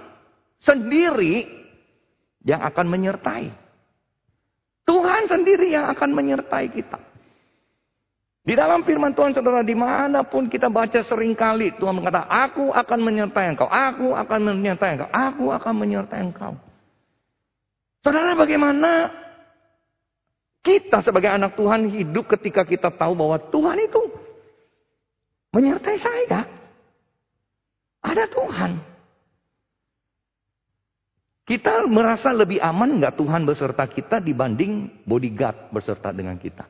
sendiri 0.57 1.45
yang 2.41 2.65
akan 2.65 2.89
menyertai. 2.89 3.53
Tuhan 4.89 5.29
sendiri 5.29 5.77
yang 5.77 5.85
akan 5.93 6.17
menyertai 6.17 6.65
kita. 6.73 6.97
Di 8.41 8.57
dalam 8.57 8.81
firman 8.81 9.13
Tuhan 9.13 9.37
saudara 9.37 9.61
di 9.61 9.77
mana 9.77 10.25
pun 10.25 10.49
kita 10.49 10.67
baca 10.67 10.99
sering 11.05 11.37
kali 11.37 11.69
Tuhan 11.77 11.93
berkata 12.01 12.25
aku 12.25 12.73
akan 12.73 12.99
menyertai 13.05 13.53
engkau, 13.53 13.69
aku 13.69 14.17
akan 14.17 14.39
menyertai 14.49 14.97
engkau, 14.97 15.09
aku 15.13 15.45
akan 15.53 15.73
menyertai 15.77 16.19
engkau. 16.25 16.57
Saudara 18.01 18.33
bagaimana 18.33 19.13
kita 20.65 21.05
sebagai 21.05 21.29
anak 21.29 21.53
Tuhan 21.53 21.85
hidup 21.87 22.33
ketika 22.33 22.65
kita 22.65 22.89
tahu 22.89 23.13
bahwa 23.13 23.37
Tuhan 23.47 23.77
itu 23.77 24.23
menyertai 25.53 25.98
saya. 26.01 26.41
Ada 28.03 28.25
Tuhan. 28.27 28.72
Kita 31.43 31.88
merasa 31.88 32.31
lebih 32.31 32.60
aman 32.60 33.00
nggak 33.00 33.19
Tuhan 33.19 33.43
beserta 33.43 33.83
kita 33.88 34.24
dibanding 34.24 35.03
bodyguard 35.03 35.72
beserta 35.72 36.12
dengan 36.15 36.39
kita. 36.39 36.67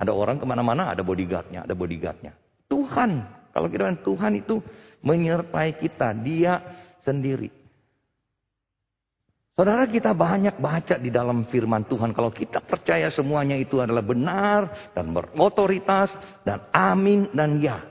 Ada 0.00 0.10
orang 0.10 0.40
ke 0.40 0.46
mana-mana 0.46 0.90
ada 0.90 1.02
bodyguardnya, 1.04 1.62
ada 1.66 1.74
bodyguardnya. 1.76 2.32
Tuhan, 2.66 3.10
kalau 3.54 3.68
kita 3.70 4.00
Tuhan 4.02 4.32
itu 4.40 4.58
menyertai 5.02 5.78
kita, 5.78 6.10
dia 6.16 6.58
sendiri. 7.06 7.59
Saudara 9.60 9.84
kita 9.84 10.16
banyak 10.16 10.56
baca 10.56 10.96
di 10.96 11.12
dalam 11.12 11.44
firman 11.44 11.84
Tuhan. 11.84 12.16
Kalau 12.16 12.32
kita 12.32 12.64
percaya 12.64 13.12
semuanya 13.12 13.60
itu 13.60 13.76
adalah 13.76 14.00
benar 14.00 14.88
dan 14.96 15.12
berotoritas 15.12 16.08
dan 16.48 16.64
amin 16.72 17.28
dan 17.36 17.60
ya. 17.60 17.84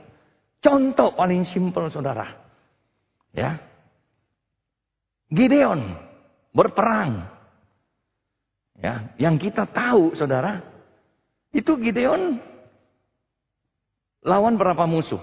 Contoh 0.58 1.14
paling 1.14 1.46
simpel 1.46 1.86
saudara. 1.94 2.26
Ya. 3.30 3.62
Gideon 5.30 5.94
berperang. 6.50 7.30
Ya, 8.74 9.14
yang 9.14 9.38
kita 9.38 9.62
tahu 9.70 10.18
saudara, 10.18 10.66
itu 11.54 11.70
Gideon 11.78 12.42
lawan 14.26 14.58
berapa 14.58 14.90
musuh? 14.90 15.22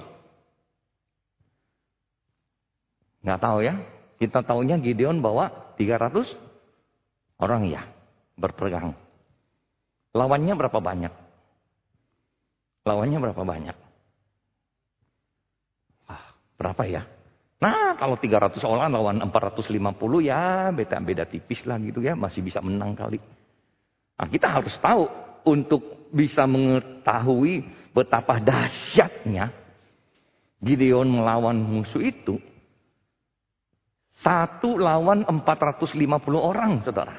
Nggak 3.20 3.42
tahu 3.44 3.68
ya. 3.68 3.76
Kita 4.16 4.48
tahunya 4.48 4.80
Gideon 4.80 5.20
bawa 5.20 5.67
300 5.78 6.34
orang 7.38 7.70
ya 7.70 7.86
berperang. 8.36 8.98
Lawannya 10.18 10.54
berapa 10.58 10.80
banyak? 10.82 11.14
Lawannya 12.88 13.20
berapa 13.22 13.44
banyak? 13.46 13.78
Ah, 16.10 16.34
berapa 16.58 16.84
ya? 16.90 17.04
Nah, 17.58 17.98
kalau 17.98 18.18
300 18.18 18.62
orang 18.66 18.94
lawan 18.94 19.18
450 19.22 20.22
ya 20.22 20.70
beda-beda 20.70 21.26
tipis 21.26 21.66
lah 21.66 21.82
gitu 21.82 22.02
ya, 22.02 22.14
masih 22.14 22.46
bisa 22.46 22.62
menang 22.62 22.94
kali. 22.94 23.18
Nah, 24.18 24.28
kita 24.30 24.50
harus 24.50 24.74
tahu 24.82 25.06
untuk 25.46 26.10
bisa 26.14 26.46
mengetahui 26.46 27.66
betapa 27.94 28.38
dahsyatnya 28.42 29.54
Gideon 30.58 31.06
melawan 31.06 31.58
musuh 31.58 32.02
itu. 32.02 32.42
Satu 34.18 34.82
lawan 34.82 35.26
450 35.26 36.02
orang, 36.42 36.82
saudara. 36.82 37.16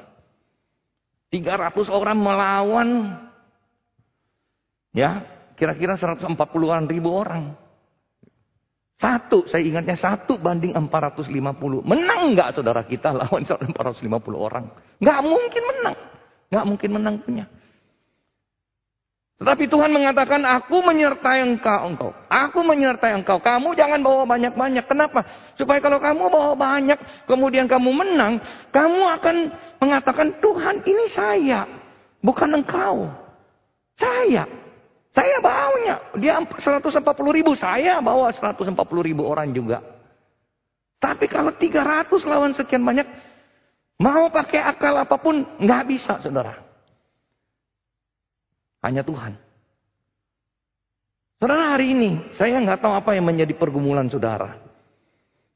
300 1.28 1.92
orang 1.92 2.16
melawan 2.16 2.88
ya 4.96 5.22
kira-kira 5.54 5.94
140-an 5.94 6.88
ribu 6.88 7.12
orang. 7.12 7.52
Satu, 8.98 9.46
saya 9.46 9.62
ingatnya 9.62 9.94
satu 9.94 10.42
banding 10.42 10.74
450. 10.74 11.30
Menang 11.86 12.34
nggak 12.34 12.58
saudara 12.58 12.82
kita 12.82 13.14
lawan 13.14 13.46
450 13.46 14.10
orang? 14.34 14.66
Nggak 14.98 15.20
mungkin 15.22 15.62
menang. 15.70 15.96
Nggak 16.50 16.64
mungkin 16.66 16.90
menang 16.90 17.14
punya. 17.22 17.44
Tetapi 19.38 19.70
Tuhan 19.70 19.94
mengatakan, 19.94 20.42
aku 20.42 20.82
menyertai 20.82 21.46
engkau, 21.46 21.86
engkau. 21.86 22.10
Aku 22.26 22.58
menyertai 22.66 23.14
engkau. 23.22 23.38
Kamu 23.38 23.70
jangan 23.78 24.02
bawa 24.02 24.26
banyak-banyak. 24.26 24.82
Kenapa? 24.90 25.22
Supaya 25.54 25.78
kalau 25.78 26.02
kamu 26.02 26.26
bawa 26.26 26.58
banyak, 26.58 26.98
kemudian 27.30 27.70
kamu 27.70 27.86
menang, 27.94 28.42
kamu 28.74 29.02
akan 29.14 29.36
mengatakan, 29.78 30.34
Tuhan 30.42 30.82
ini 30.82 31.06
saya. 31.14 31.70
Bukan 32.18 32.50
engkau. 32.50 33.14
Saya. 33.94 34.42
Saya 35.14 35.36
bawanya. 35.38 36.18
Dia 36.18 36.42
140 36.42 36.98
ribu. 37.30 37.54
Saya 37.54 38.02
bawa 38.02 38.34
140 38.34 38.74
ribu 39.06 39.22
orang 39.22 39.54
juga. 39.54 39.78
Tapi 40.98 41.30
kalau 41.30 41.54
300 41.54 42.10
lawan 42.26 42.58
sekian 42.58 42.82
banyak, 42.82 43.06
mau 44.02 44.26
pakai 44.34 44.66
akal 44.66 44.98
apa 44.98 45.14
pun, 45.14 45.46
nggak 45.62 45.82
bisa 45.86 46.18
saudara. 46.18 46.67
Hanya 48.82 49.02
Tuhan. 49.02 49.34
Saudara 51.38 51.78
hari 51.78 51.94
ini, 51.94 52.10
saya 52.34 52.58
nggak 52.58 52.82
tahu 52.82 52.94
apa 52.98 53.14
yang 53.14 53.30
menjadi 53.30 53.54
pergumulan 53.54 54.10
saudara. 54.10 54.58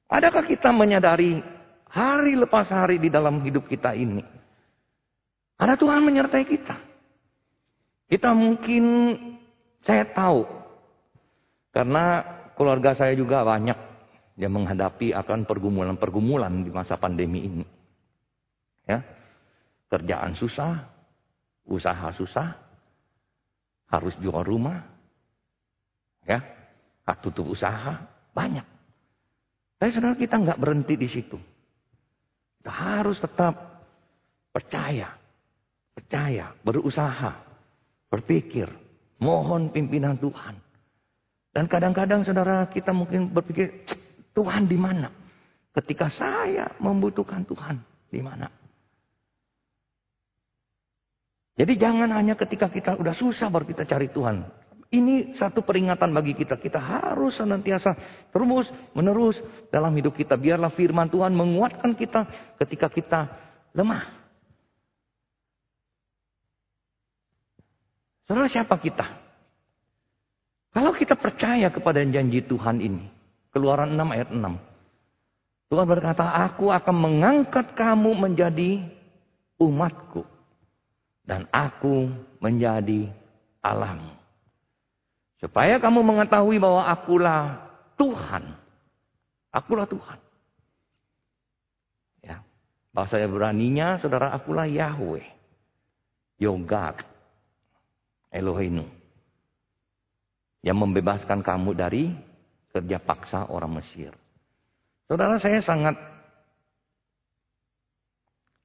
Adakah 0.07 0.47
kita 0.47 0.71
menyadari 0.71 1.43
hari 1.91 2.38
lepas 2.38 2.71
hari 2.71 3.02
di 3.02 3.11
dalam 3.11 3.43
hidup 3.43 3.67
kita 3.67 3.91
ini? 3.91 4.23
Ada 5.59 5.75
Tuhan 5.75 6.07
menyertai 6.07 6.45
kita. 6.47 6.76
Kita 8.07 8.31
mungkin, 8.31 9.14
saya 9.83 10.07
tahu. 10.11 10.47
Karena 11.75 12.23
keluarga 12.55 12.95
saya 12.95 13.17
juga 13.19 13.43
banyak 13.43 13.79
yang 14.38 14.52
menghadapi 14.55 15.17
akan 15.17 15.49
pergumulan-pergumulan 15.49 16.62
di 16.62 16.71
masa 16.71 16.95
pandemi 16.95 17.43
ini. 17.43 17.67
Ya, 18.87 19.02
kerjaan 19.91 20.35
susah, 20.35 20.83
usaha 21.67 22.11
susah, 22.14 22.55
harus 23.92 24.16
jual 24.25 24.40
rumah, 24.40 24.80
ya, 26.25 26.40
tutup 27.20 27.52
usaha, 27.52 28.00
banyak. 28.32 28.64
Tapi 29.76 29.90
saudara 29.92 30.16
kita 30.16 30.40
nggak 30.40 30.56
berhenti 30.56 30.94
di 30.96 31.08
situ. 31.12 31.37
Kita 32.56 32.72
harus 32.72 33.20
tetap 33.20 33.84
percaya, 34.49 35.12
percaya, 35.92 36.56
berusaha, 36.64 37.37
berpikir, 38.08 38.70
mohon 39.20 39.68
pimpinan 39.68 40.16
Tuhan. 40.16 40.56
Dan 41.52 41.68
kadang-kadang 41.68 42.25
saudara 42.25 42.64
kita 42.72 42.96
mungkin 42.96 43.28
berpikir, 43.28 43.84
Tuhan 44.32 44.64
di 44.64 44.80
mana? 44.80 45.12
Ketika 45.76 46.08
saya 46.08 46.73
membutuhkan 46.80 47.45
Tuhan, 47.45 47.76
di 48.08 48.25
mana? 48.25 48.49
Jadi 51.52 51.76
jangan 51.76 52.08
hanya 52.17 52.32
ketika 52.32 52.73
kita 52.73 52.97
udah 52.97 53.12
susah 53.12 53.52
baru 53.52 53.69
kita 53.69 53.84
cari 53.84 54.08
Tuhan. 54.08 54.41
Ini 54.93 55.36
satu 55.36 55.65
peringatan 55.65 56.12
bagi 56.12 56.36
kita. 56.36 56.56
Kita 56.60 56.76
harus 56.80 57.36
senantiasa 57.36 57.97
terus 58.28 58.69
menerus 58.93 59.41
dalam 59.73 59.93
hidup 59.97 60.17
kita. 60.17 60.36
Biarlah 60.36 60.73
firman 60.73 61.08
Tuhan 61.08 61.32
menguatkan 61.32 61.97
kita 61.97 62.28
ketika 62.60 62.88
kita 62.93 63.21
lemah. 63.73 64.04
Saudara 68.28 68.49
siapa 68.49 68.76
kita? 68.80 69.04
Kalau 70.73 70.93
kita 70.97 71.17
percaya 71.21 71.69
kepada 71.69 72.00
janji 72.04 72.41
Tuhan 72.45 72.80
ini. 72.80 73.04
Keluaran 73.52 73.93
6 73.93 74.15
ayat 74.17 74.28
6. 74.32 74.41
Tuhan 75.69 75.84
berkata, 75.88 76.25
aku 76.49 76.73
akan 76.73 76.97
mengangkat 76.97 77.76
kamu 77.76 78.17
menjadi 78.17 78.80
umatku 79.60 80.25
dan 81.23 81.47
aku 81.54 82.11
menjadi 82.43 83.11
alam. 83.63 84.02
Supaya 85.39 85.78
kamu 85.82 86.06
mengetahui 86.06 86.58
bahwa 86.63 86.87
akulah 86.87 87.43
Tuhan. 87.99 88.54
Akulah 89.50 89.87
Tuhan. 89.91 90.19
Ya. 92.23 92.43
Bahasa 92.95 93.19
Ibrani-nya 93.19 93.99
saudara 93.99 94.30
akulah 94.30 94.67
Yahweh. 94.67 95.26
Yogad. 96.39 97.02
Elohim. 98.30 98.87
Yang 100.63 100.78
membebaskan 100.78 101.43
kamu 101.43 101.75
dari 101.75 102.15
kerja 102.71 103.02
paksa 103.02 103.50
orang 103.50 103.82
Mesir. 103.82 104.15
Saudara 105.11 105.43
saya 105.43 105.58
sangat 105.58 105.99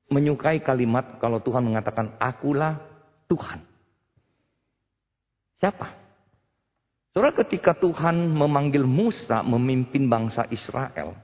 menyukai 0.08 0.63
kalimat 0.63 1.20
kalau 1.20 1.43
Tuhan 1.43 1.67
mengatakan 1.67 2.15
akulah 2.20 2.80
Tuhan. 3.28 3.60
Siapa? 5.60 5.88
Saudara 7.12 7.34
ketika 7.34 7.74
Tuhan 7.74 8.30
memanggil 8.30 8.86
Musa 8.86 9.41
memimpin 9.41 10.06
bangsa 10.06 10.46
Israel 10.54 11.17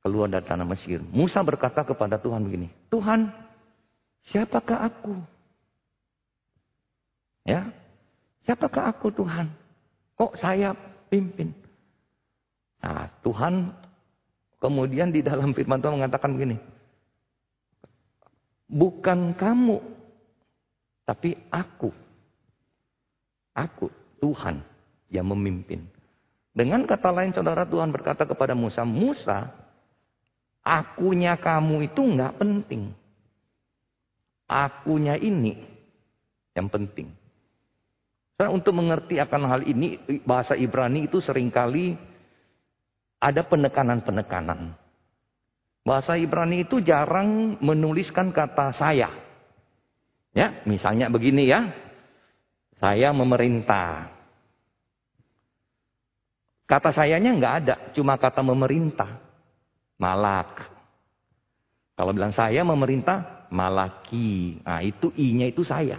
keluar 0.00 0.32
dari 0.32 0.40
tanah 0.40 0.64
Mesir. 0.64 1.04
Musa 1.12 1.44
berkata 1.44 1.84
kepada 1.84 2.16
Tuhan 2.16 2.40
begini, 2.48 2.72
Tuhan 2.88 3.28
siapakah 4.32 4.88
aku? 4.88 5.14
Ya, 7.44 7.68
siapakah 8.48 8.88
aku 8.88 9.12
Tuhan? 9.12 9.52
Kok 10.16 10.32
saya 10.40 10.72
pimpin? 11.12 11.52
Nah 12.80 13.12
Tuhan 13.20 13.76
kemudian 14.60 15.12
di 15.12 15.20
dalam 15.20 15.52
firman 15.52 15.80
Tuhan 15.84 16.00
mengatakan 16.00 16.32
begini, 16.32 16.56
Bukan 18.70 19.34
kamu, 19.34 19.82
tapi 21.02 21.34
aku. 21.50 21.90
Aku, 23.50 23.90
Tuhan 24.22 24.62
yang 25.10 25.26
memimpin. 25.26 25.82
Dengan 26.54 26.86
kata 26.86 27.10
lain 27.10 27.34
saudara 27.34 27.66
Tuhan 27.66 27.90
berkata 27.90 28.22
kepada 28.22 28.54
Musa, 28.54 28.86
Musa, 28.86 29.50
akunya 30.62 31.34
kamu 31.34 31.90
itu 31.90 31.98
nggak 31.98 32.38
penting. 32.38 32.94
Akunya 34.46 35.18
ini 35.18 35.58
yang 36.54 36.70
penting. 36.70 37.10
Karena 38.38 38.56
untuk 38.56 38.72
mengerti 38.72 39.20
akan 39.20 39.42
hal 39.52 39.62
ini, 39.68 40.00
bahasa 40.24 40.56
Ibrani 40.56 41.04
itu 41.04 41.20
sering 41.20 41.52
kali 41.52 41.92
ada 43.20 43.44
penekanan-penekanan. 43.44 44.79
Bahasa 45.80 46.16
Ibrani 46.20 46.68
itu 46.68 46.78
jarang 46.84 47.56
menuliskan 47.58 48.30
kata 48.30 48.76
saya. 48.76 49.08
Ya, 50.36 50.62
misalnya 50.68 51.08
begini 51.08 51.48
ya. 51.48 51.72
Saya 52.80 53.12
memerintah. 53.12 54.08
Kata 56.64 56.94
sayanya 56.94 57.34
nggak 57.34 57.54
ada, 57.64 57.74
cuma 57.92 58.14
kata 58.14 58.40
memerintah. 58.46 59.20
Malak. 59.98 60.70
Kalau 61.98 62.16
bilang 62.16 62.32
saya 62.32 62.64
memerintah, 62.64 63.50
malaki. 63.50 64.62
Nah 64.64 64.80
itu 64.80 65.12
i-nya 65.18 65.50
itu 65.50 65.66
saya. 65.66 65.98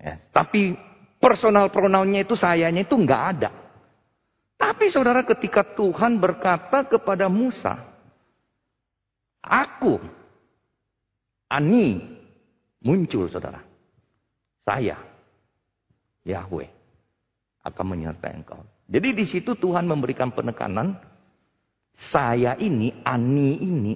Ya, 0.00 0.16
tapi 0.32 0.72
personal 1.20 1.68
pronounnya 1.68 2.24
itu 2.24 2.32
sayanya 2.38 2.86
itu 2.86 2.96
nggak 2.96 3.22
ada. 3.36 3.50
Tapi 4.56 4.88
saudara 4.88 5.26
ketika 5.26 5.66
Tuhan 5.76 6.16
berkata 6.16 6.88
kepada 6.88 7.28
Musa, 7.28 7.89
Aku, 9.40 9.96
Ani, 11.50 11.98
muncul 12.84 13.26
saudara. 13.26 13.64
Saya, 14.62 15.00
Yahweh, 16.22 16.68
akan 17.64 17.86
menyertai 17.96 18.38
engkau. 18.38 18.60
Jadi 18.90 19.08
di 19.16 19.24
situ 19.26 19.56
Tuhan 19.56 19.86
memberikan 19.86 20.30
penekanan 20.30 20.98
Saya 22.08 22.56
ini, 22.56 22.96
ani 23.04 23.60
ini 23.60 23.94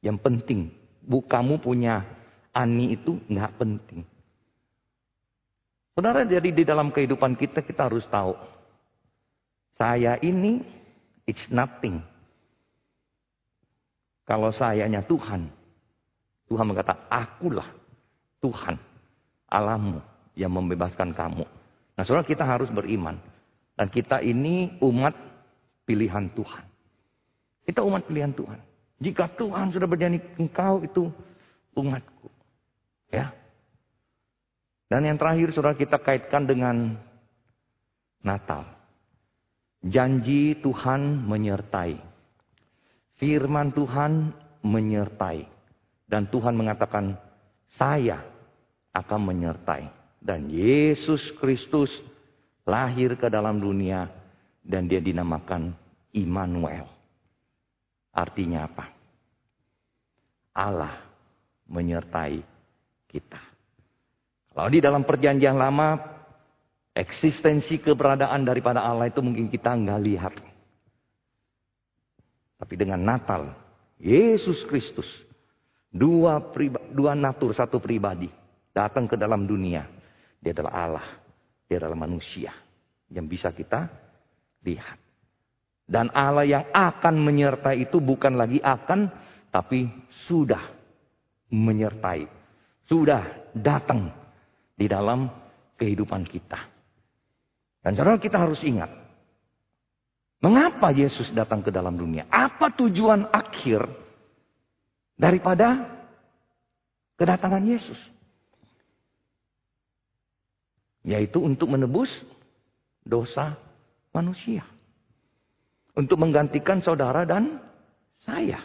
yang 0.00 0.16
penting. 0.16 0.72
Bu, 1.04 1.20
kamu 1.20 1.60
punya 1.60 2.00
ani 2.56 2.96
itu 2.96 3.20
nggak 3.28 3.52
penting. 3.60 4.00
Saudara, 5.92 6.24
jadi 6.24 6.48
di 6.48 6.64
dalam 6.64 6.88
kehidupan 6.88 7.36
kita, 7.36 7.60
kita 7.60 7.92
harus 7.92 8.08
tahu. 8.08 8.32
Saya 9.76 10.16
ini, 10.24 10.64
it's 11.28 11.44
nothing. 11.52 12.00
Kalau 14.26 14.50
sayanya 14.50 15.06
Tuhan, 15.06 15.46
Tuhan 16.50 16.66
berkata, 16.66 16.98
akulah 17.06 17.70
Tuhan, 18.42 18.74
Allahmu 19.46 20.02
yang 20.34 20.50
membebaskan 20.50 21.14
kamu. 21.14 21.46
Nah 21.96 22.02
saudara 22.02 22.26
kita 22.26 22.42
harus 22.42 22.68
beriman. 22.68 23.16
Dan 23.76 23.92
kita 23.92 24.24
ini 24.24 24.76
umat 24.80 25.12
pilihan 25.84 26.32
Tuhan. 26.32 26.64
Kita 27.68 27.84
umat 27.84 28.08
pilihan 28.08 28.32
Tuhan. 28.32 28.58
Jika 28.98 29.36
Tuhan 29.36 29.68
sudah 29.70 29.84
berjanji 29.84 30.20
engkau 30.40 30.80
itu 30.80 31.12
umatku. 31.76 32.28
Ya. 33.12 33.36
Dan 34.88 35.04
yang 35.04 35.18
terakhir 35.20 35.52
saudara 35.52 35.76
kita 35.76 36.00
kaitkan 36.00 36.48
dengan 36.48 36.96
Natal. 38.24 38.64
Janji 39.84 40.56
Tuhan 40.64 41.26
menyertai. 41.28 42.00
Firman 43.16 43.72
Tuhan 43.72 44.32
menyertai. 44.60 45.48
Dan 46.06 46.30
Tuhan 46.30 46.54
mengatakan, 46.54 47.18
saya 47.74 48.22
akan 48.94 49.20
menyertai. 49.32 49.90
Dan 50.22 50.48
Yesus 50.50 51.34
Kristus 51.36 51.90
lahir 52.66 53.14
ke 53.14 53.30
dalam 53.30 53.62
dunia 53.62 54.10
dan 54.66 54.90
dia 54.90 54.98
dinamakan 54.98 55.70
Immanuel. 56.10 56.88
Artinya 58.10 58.66
apa? 58.66 58.90
Allah 60.56 60.94
menyertai 61.68 62.40
kita. 63.06 63.42
Kalau 64.56 64.72
di 64.72 64.80
dalam 64.80 65.04
perjanjian 65.04 65.54
lama, 65.54 66.00
eksistensi 66.96 67.76
keberadaan 67.76 68.40
daripada 68.42 68.80
Allah 68.80 69.12
itu 69.12 69.20
mungkin 69.20 69.52
kita 69.52 69.76
nggak 69.76 70.00
lihat. 70.00 70.34
Tapi 72.56 72.74
dengan 72.76 73.00
Natal, 73.00 73.52
Yesus 74.00 74.64
Kristus, 74.64 75.08
dua, 75.92 76.40
dua 76.92 77.12
natur, 77.12 77.52
satu 77.52 77.76
pribadi, 77.80 78.28
datang 78.72 79.04
ke 79.04 79.16
dalam 79.16 79.44
dunia. 79.44 79.84
Dia 80.40 80.56
adalah 80.56 80.72
Allah, 80.72 81.06
dia 81.68 81.76
adalah 81.80 81.96
manusia 81.96 82.52
yang 83.12 83.28
bisa 83.28 83.52
kita 83.52 83.88
lihat. 84.64 84.98
Dan 85.86 86.10
Allah 86.10 86.42
yang 86.42 86.64
akan 86.74 87.14
menyertai 87.22 87.86
itu 87.86 88.02
bukan 88.02 88.34
lagi 88.34 88.58
akan, 88.58 89.06
tapi 89.54 89.86
sudah 90.26 90.60
menyertai. 91.54 92.26
Sudah 92.90 93.22
datang 93.54 94.10
di 94.74 94.90
dalam 94.90 95.30
kehidupan 95.78 96.26
kita. 96.26 96.58
Dan 97.86 97.94
saudara 97.94 98.18
kita 98.18 98.42
harus 98.42 98.58
ingat. 98.66 99.05
Mengapa 100.40 100.92
Yesus 100.92 101.32
datang 101.32 101.64
ke 101.64 101.72
dalam 101.72 101.96
dunia? 101.96 102.28
Apa 102.28 102.70
tujuan 102.76 103.26
akhir 103.32 103.82
daripada 105.16 105.88
kedatangan 107.16 107.64
Yesus? 107.64 107.98
Yaitu 111.06 111.40
untuk 111.40 111.72
menebus 111.72 112.10
dosa 113.06 113.56
manusia 114.10 114.66
untuk 115.96 116.20
menggantikan 116.20 116.84
saudara 116.84 117.24
dan 117.24 117.56
saya 118.28 118.60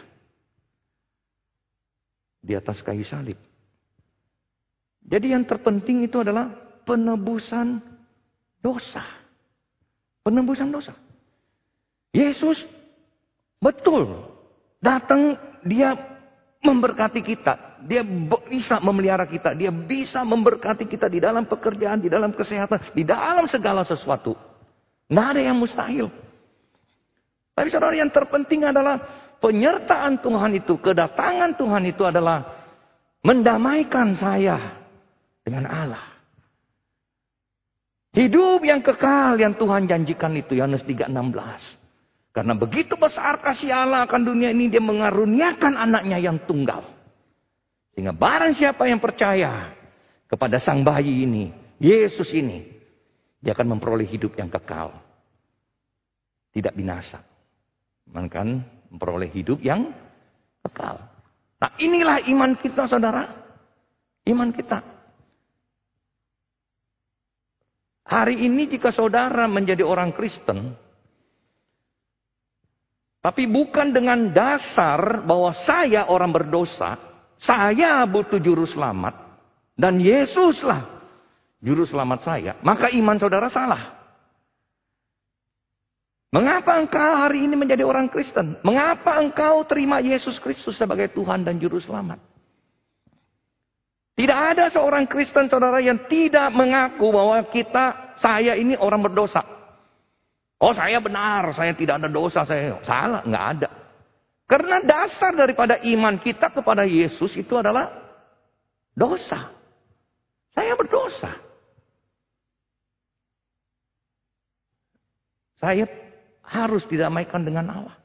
di 2.44 2.52
atas 2.52 2.84
kayu 2.84 3.02
salib. 3.08 3.40
Jadi 5.02 5.32
yang 5.32 5.48
terpenting 5.48 6.04
itu 6.04 6.20
adalah 6.20 6.52
penebusan 6.84 7.80
dosa. 8.60 9.02
Penebusan 10.22 10.70
dosa. 10.70 10.94
Yesus 12.12 12.60
betul 13.56 14.28
datang 14.84 15.40
dia 15.64 15.96
memberkati 16.62 17.20
kita. 17.24 17.82
Dia 17.82 18.06
bisa 18.46 18.78
memelihara 18.78 19.26
kita. 19.26 19.58
Dia 19.58 19.74
bisa 19.74 20.22
memberkati 20.22 20.86
kita 20.86 21.10
di 21.10 21.18
dalam 21.18 21.48
pekerjaan, 21.50 21.98
di 21.98 22.06
dalam 22.06 22.30
kesehatan, 22.30 22.94
di 22.94 23.02
dalam 23.02 23.50
segala 23.50 23.82
sesuatu. 23.82 24.38
Nggak 25.10 25.26
ada 25.34 25.40
yang 25.42 25.58
mustahil. 25.58 26.06
Tapi 27.52 27.68
saudara 27.68 27.92
yang 27.98 28.08
terpenting 28.08 28.64
adalah 28.64 29.02
penyertaan 29.42 30.22
Tuhan 30.22 30.56
itu, 30.56 30.78
kedatangan 30.78 31.58
Tuhan 31.58 31.84
itu 31.90 32.06
adalah 32.06 32.46
mendamaikan 33.26 34.14
saya 34.16 34.78
dengan 35.42 35.66
Allah. 35.68 36.06
Hidup 38.12 38.62
yang 38.62 38.80
kekal 38.84 39.40
yang 39.40 39.56
Tuhan 39.56 39.88
janjikan 39.88 40.32
itu 40.36 40.54
Yohanes 40.56 40.84
3:16. 40.84 41.81
Karena 42.32 42.56
begitu 42.56 42.96
besar 42.96 43.44
kasih 43.44 43.68
Allah 43.68 44.08
akan 44.08 44.24
dunia 44.24 44.48
ini 44.48 44.72
dia 44.72 44.80
mengaruniakan 44.80 45.76
anaknya 45.76 46.16
yang 46.16 46.40
tunggal. 46.48 46.80
Sehingga 47.92 48.16
barang 48.16 48.56
siapa 48.56 48.88
yang 48.88 49.04
percaya 49.04 49.76
kepada 50.24 50.56
sang 50.56 50.80
bayi 50.80 51.28
ini, 51.28 51.52
Yesus 51.76 52.32
ini, 52.32 52.64
dia 53.36 53.52
akan 53.52 53.76
memperoleh 53.76 54.08
hidup 54.08 54.32
yang 54.40 54.48
kekal. 54.48 54.96
Tidak 56.56 56.72
binasa. 56.72 57.20
Melainkan 58.08 58.64
memperoleh 58.88 59.28
hidup 59.28 59.60
yang 59.60 59.92
kekal. 60.64 61.04
Nah 61.60 61.70
inilah 61.76 62.24
iman 62.32 62.56
kita 62.56 62.88
saudara. 62.88 63.28
Iman 64.24 64.56
kita. 64.56 64.80
Hari 68.08 68.40
ini 68.40 68.72
jika 68.72 68.88
saudara 68.88 69.44
menjadi 69.44 69.84
orang 69.84 70.16
Kristen. 70.16 70.76
Tapi 73.22 73.46
bukan 73.46 73.94
dengan 73.94 74.34
dasar 74.34 75.22
bahwa 75.22 75.54
saya 75.62 76.10
orang 76.10 76.34
berdosa. 76.34 76.98
Saya 77.38 78.02
butuh 78.06 78.42
juru 78.42 78.66
selamat. 78.66 79.14
Dan 79.78 80.02
Yesuslah 80.02 80.82
juru 81.62 81.86
selamat 81.86 82.20
saya. 82.26 82.52
Maka 82.66 82.90
iman 82.90 83.16
saudara 83.22 83.46
salah. 83.46 84.02
Mengapa 86.32 86.80
engkau 86.80 87.12
hari 87.14 87.46
ini 87.46 87.54
menjadi 87.54 87.86
orang 87.86 88.10
Kristen? 88.10 88.58
Mengapa 88.66 89.20
engkau 89.22 89.62
terima 89.68 90.02
Yesus 90.02 90.40
Kristus 90.42 90.80
sebagai 90.80 91.12
Tuhan 91.12 91.44
dan 91.44 91.60
Juru 91.60 91.76
Selamat? 91.76 92.18
Tidak 94.16 94.38
ada 94.56 94.72
seorang 94.72 95.04
Kristen 95.04 95.52
saudara 95.52 95.76
yang 95.84 96.08
tidak 96.08 96.48
mengaku 96.56 97.12
bahwa 97.12 97.36
kita, 97.52 98.16
saya 98.16 98.56
ini 98.56 98.80
orang 98.80 99.04
berdosa. 99.04 99.44
Oh 100.62 100.70
saya 100.70 101.02
benar, 101.02 101.50
saya 101.58 101.74
tidak 101.74 101.98
ada 101.98 102.06
dosa, 102.06 102.46
saya 102.46 102.78
salah, 102.86 103.26
nggak 103.26 103.46
ada. 103.58 103.68
Karena 104.46 104.78
dasar 104.78 105.34
daripada 105.34 105.82
iman 105.82 106.22
kita 106.22 106.54
kepada 106.54 106.86
Yesus 106.86 107.34
itu 107.34 107.58
adalah 107.58 107.90
dosa. 108.94 109.50
Saya 110.54 110.78
berdosa. 110.78 111.34
Saya 115.58 115.90
harus 116.46 116.86
didamaikan 116.86 117.42
dengan 117.42 117.66
Allah. 117.82 117.96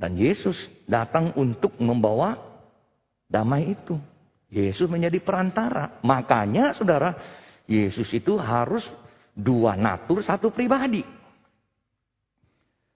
Dan 0.00 0.16
Yesus 0.16 0.56
datang 0.88 1.36
untuk 1.36 1.76
membawa 1.76 2.40
damai 3.28 3.76
itu. 3.76 4.00
Yesus 4.48 4.88
menjadi 4.88 5.20
perantara. 5.20 6.00
Makanya 6.00 6.72
saudara, 6.72 7.20
Yesus 7.68 8.08
itu 8.16 8.36
harus 8.40 8.84
dua 9.34 9.74
natur 9.74 10.22
satu 10.22 10.54
pribadi. 10.54 11.02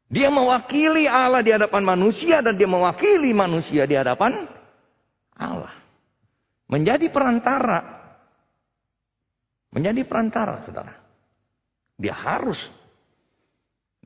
Dia 0.09 0.33
mewakili 0.33 1.05
Allah 1.05 1.45
di 1.45 1.53
hadapan 1.53 1.85
manusia 1.85 2.41
dan 2.41 2.57
dia 2.57 2.65
mewakili 2.65 3.37
manusia 3.37 3.85
di 3.85 3.93
hadapan 3.93 4.49
Allah. 5.37 5.75
Menjadi 6.65 7.13
perantara. 7.13 8.01
Menjadi 9.69 10.01
perantara, 10.09 10.65
saudara. 10.65 10.97
Dia 12.01 12.17
harus 12.17 12.57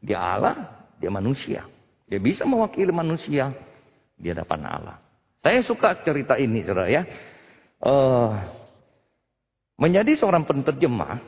dia 0.03 0.19
Allah, 0.19 0.83
dia 0.99 1.07
manusia. 1.15 1.63
Dia 2.11 2.19
bisa 2.19 2.43
mewakili 2.43 2.91
manusia 2.91 3.55
di 4.19 4.35
hadapan 4.35 4.67
Allah. 4.67 4.97
Saya 5.39 5.63
suka 5.63 6.03
cerita 6.03 6.35
ini, 6.35 6.67
saudara 6.67 6.91
ya. 6.91 7.07
Uh, 7.79 8.35
menjadi 9.79 10.19
seorang 10.19 10.43
penterjemah, 10.43 11.23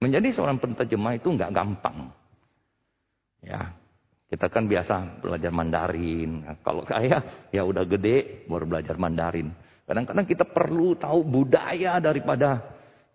menjadi 0.00 0.32
seorang 0.32 0.56
penterjemah 0.56 1.20
itu 1.20 1.28
nggak 1.28 1.52
gampang. 1.52 2.08
Ya, 3.44 3.76
kita 4.32 4.48
kan 4.48 4.64
biasa 4.66 5.20
belajar 5.20 5.52
Mandarin. 5.52 6.44
Nah, 6.44 6.56
kalau 6.64 6.82
saya 6.88 7.48
ya 7.52 7.62
udah 7.62 7.84
gede 7.84 8.48
baru 8.48 8.64
belajar 8.64 8.96
Mandarin. 8.96 9.52
Kadang-kadang 9.84 10.26
kita 10.26 10.44
perlu 10.48 10.96
tahu 10.96 11.26
budaya 11.26 12.00
daripada 12.00 12.62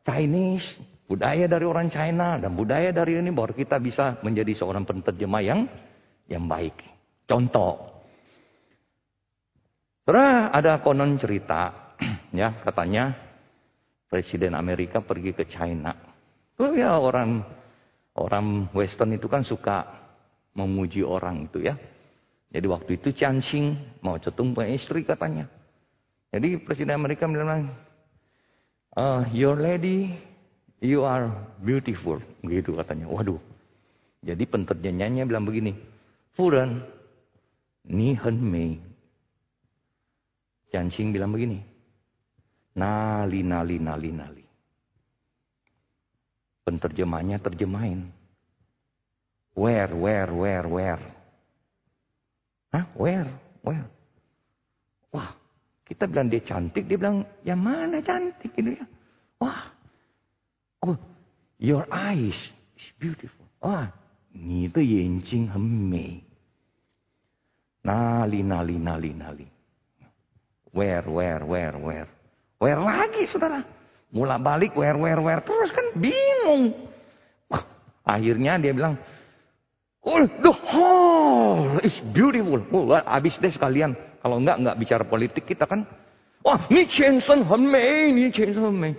Chinese, 0.06 0.78
budaya 1.10 1.50
dari 1.50 1.66
orang 1.66 1.90
China 1.90 2.38
dan 2.38 2.54
budaya 2.54 2.94
dari 2.94 3.18
ini 3.18 3.34
baru 3.34 3.56
kita 3.56 3.82
bisa 3.82 4.22
menjadi 4.22 4.54
seorang 4.54 4.86
penterjemah 4.86 5.42
yang 5.42 5.66
yang 6.30 6.46
baik. 6.46 6.78
Contoh. 7.26 7.96
Saudara, 10.06 10.54
ada 10.54 10.86
konon 10.86 11.18
cerita, 11.18 11.96
ya 12.36 12.62
katanya 12.62 13.18
Presiden 14.06 14.54
Amerika 14.54 15.02
pergi 15.02 15.34
ke 15.34 15.50
China. 15.50 16.15
Oh 16.56 16.72
ya 16.72 16.96
orang 16.96 17.44
orang 18.16 18.72
Western 18.72 19.12
itu 19.12 19.28
kan 19.28 19.44
suka 19.44 19.84
memuji 20.56 21.04
orang 21.04 21.52
itu 21.52 21.68
ya. 21.68 21.76
Jadi 22.56 22.66
waktu 22.72 22.96
itu 22.96 23.12
Chansing 23.12 24.00
mau 24.00 24.16
cetung 24.16 24.56
punya 24.56 24.72
istri 24.72 25.04
katanya. 25.04 25.52
Jadi 26.32 26.56
Presiden 26.64 26.96
Amerika 26.96 27.28
bilang, 27.28 27.68
uh, 28.96 29.28
your 29.36 29.60
lady, 29.60 30.16
you 30.80 31.04
are 31.04 31.28
beautiful. 31.60 32.16
Gitu 32.48 32.72
katanya. 32.80 33.12
Waduh. 33.12 33.40
Jadi 34.24 34.48
penterjemahnya 34.48 35.28
bilang 35.28 35.44
begini, 35.44 35.76
Furan, 36.40 36.80
ni 37.92 38.16
hen 38.16 38.40
mei. 38.40 38.80
Chansing 40.72 41.12
bilang 41.12 41.36
begini, 41.36 41.60
Nali, 42.80 43.44
nali, 43.44 43.78
nali, 43.80 44.10
nali. 44.12 44.45
Penterjemahnya 46.66 47.38
terjemahin. 47.38 48.10
Where, 49.54 49.94
where, 49.94 50.32
where, 50.34 50.66
where. 50.68 51.04
Hah? 52.74 52.86
Where, 52.98 53.30
where. 53.62 53.88
Wah, 55.16 55.32
kita 55.86 56.10
bilang 56.10 56.28
dia 56.28 56.44
cantik, 56.44 56.90
dia 56.90 56.98
bilang, 57.00 57.24
ya 57.46 57.56
mana 57.56 58.04
cantik 58.04 58.52
ini 58.58 58.76
ya. 58.76 58.86
Wah, 59.40 59.72
oh, 60.84 60.98
your 61.62 61.88
eyes 61.88 62.36
is 62.76 62.88
beautiful. 63.00 63.48
Wah, 63.64 63.88
ni 64.36 64.68
de 64.68 64.84
yanjing 64.84 65.48
hen 65.48 65.64
mei. 65.88 66.20
Nali, 67.86 68.42
nali, 68.42 68.76
nali, 68.82 69.12
nali. 69.14 69.48
Where, 70.76 71.06
where, 71.08 71.46
where, 71.46 71.78
where. 71.80 72.10
Where 72.60 72.82
lagi, 72.82 73.30
saudara? 73.30 73.64
Mula 74.14 74.38
balik 74.38 74.78
where 74.78 74.98
where 74.98 75.22
where 75.22 75.42
terus 75.42 75.72
kan 75.74 75.96
bingung. 75.98 76.76
Akhirnya 78.06 78.62
dia 78.62 78.70
bilang, 78.70 79.02
Oh, 80.06 80.22
the 80.22 80.54
whole 80.54 81.82
is 81.82 81.98
beautiful. 82.14 82.62
Oh, 82.70 82.94
habis 82.94 83.42
deh 83.42 83.50
sekalian. 83.50 83.98
Kalau 84.22 84.38
enggak, 84.38 84.62
enggak 84.62 84.78
bicara 84.78 85.04
politik 85.10 85.50
kita 85.50 85.66
kan. 85.66 85.82
Wah, 86.46 86.62
ini 86.70 86.86
Chenson 86.86 87.42
Henmei, 87.42 88.14
ini 88.14 88.30
Chenson 88.30 88.70
Henmei. 88.70 88.94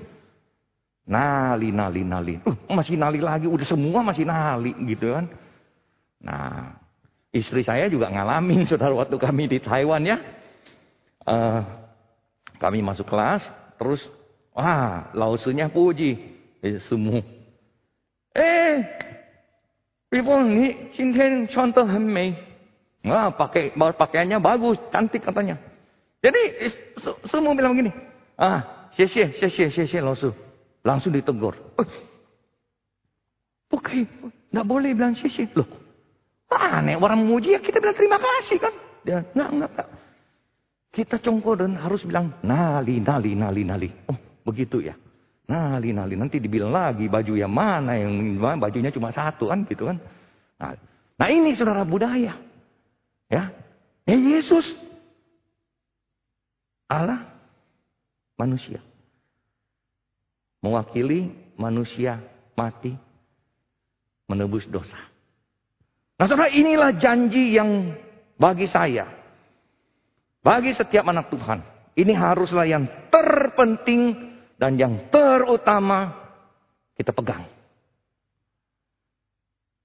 Nali, 1.07 1.71
nali, 1.71 2.03
nali. 2.03 2.35
Uh, 2.43 2.59
masih 2.75 2.99
nali 2.99 3.23
lagi, 3.23 3.47
udah 3.47 3.63
semua 3.63 4.03
masih 4.03 4.27
nali 4.27 4.75
gitu 4.91 5.15
kan. 5.15 5.31
Nah, 6.19 6.75
istri 7.31 7.63
saya 7.63 7.87
juga 7.87 8.11
ngalamin 8.11 8.67
saudara 8.71 8.91
waktu 8.99 9.15
kami 9.15 9.47
di 9.47 9.63
Taiwan 9.63 10.03
ya. 10.03 10.19
Uh, 11.23 11.63
kami 12.59 12.83
masuk 12.83 13.07
kelas, 13.07 13.47
terus 13.79 14.03
Wah, 14.57 15.13
lausunya 15.13 15.69
puji. 15.69 16.17
Eh, 16.65 16.81
semua. 16.89 17.21
Eh, 18.33 18.81
people 20.09 20.41
ini 20.49 20.91
cinten 20.97 21.45
contoh 21.53 21.85
hemei. 21.85 22.33
Wah, 23.05 23.31
pakai 23.37 23.77
pakaiannya 23.77 24.41
bagus, 24.41 24.81
cantik 24.89 25.23
katanya. 25.23 25.61
Jadi 26.25 26.41
eh, 26.59 26.73
semua 27.29 27.53
bilang 27.53 27.77
begini. 27.77 27.93
Ah, 28.41 28.91
sese, 28.97 29.37
sese, 29.37 29.69
sese, 29.69 30.01
lausu. 30.01 30.33
Langsung 30.81 31.13
ditegur. 31.13 31.55
Oh, 31.77 31.87
nggak 34.57 34.67
boleh 34.67 34.97
bilang 34.97 35.13
sese. 35.13 35.53
Loh, 35.53 35.69
ah, 36.49 36.81
aneh 36.81 36.97
orang 36.97 37.21
memuji 37.21 37.55
ya 37.55 37.61
kita 37.61 37.77
bilang 37.77 37.97
terima 37.97 38.17
kasih 38.17 38.57
kan. 38.57 38.75
Dia, 39.05 39.21
nggak, 39.37 39.51
nggak, 39.53 39.71
nggak. 39.77 39.89
Kita 40.97 41.17
congkoden 41.21 41.77
harus 41.77 42.01
bilang 42.09 42.33
nali, 42.41 43.05
nali, 43.05 43.37
nali, 43.37 43.63
nali. 43.63 43.89
Oh, 44.09 44.17
begitu 44.47 44.79
ya. 44.79 44.95
Nali, 45.51 45.91
nali. 45.91 46.15
Nanti 46.15 46.39
dibilang 46.39 46.71
lagi 46.71 47.11
baju 47.11 47.35
yang 47.35 47.51
mana 47.51 47.99
yang 47.99 48.39
bajunya 48.63 48.95
cuma 48.95 49.11
satu 49.11 49.51
kan 49.51 49.67
gitu 49.67 49.91
kan. 49.91 49.99
Nah, 50.63 50.79
nah 51.19 51.29
ini 51.31 51.59
saudara 51.59 51.83
budaya. 51.83 52.39
Ya. 53.27 53.51
Eh 54.07 54.39
Yesus 54.39 54.71
Allah 56.87 57.27
manusia. 58.39 58.79
Mewakili 60.63 61.35
manusia 61.59 62.23
mati 62.55 62.95
menebus 64.31 64.67
dosa. 64.71 64.99
Nah 66.19 66.27
saudara 66.31 66.51
inilah 66.55 66.95
janji 66.95 67.55
yang 67.55 67.95
bagi 68.39 68.71
saya 68.71 69.17
bagi 70.47 70.71
setiap 70.79 71.11
anak 71.11 71.27
Tuhan, 71.35 71.59
ini 71.99 72.15
haruslah 72.15 72.71
yang 72.71 72.87
terpenting 73.11 74.15
dan 74.57 74.77
yang 74.81 75.09
terutama 75.13 76.13
kita 76.97 77.13
pegang. 77.13 77.45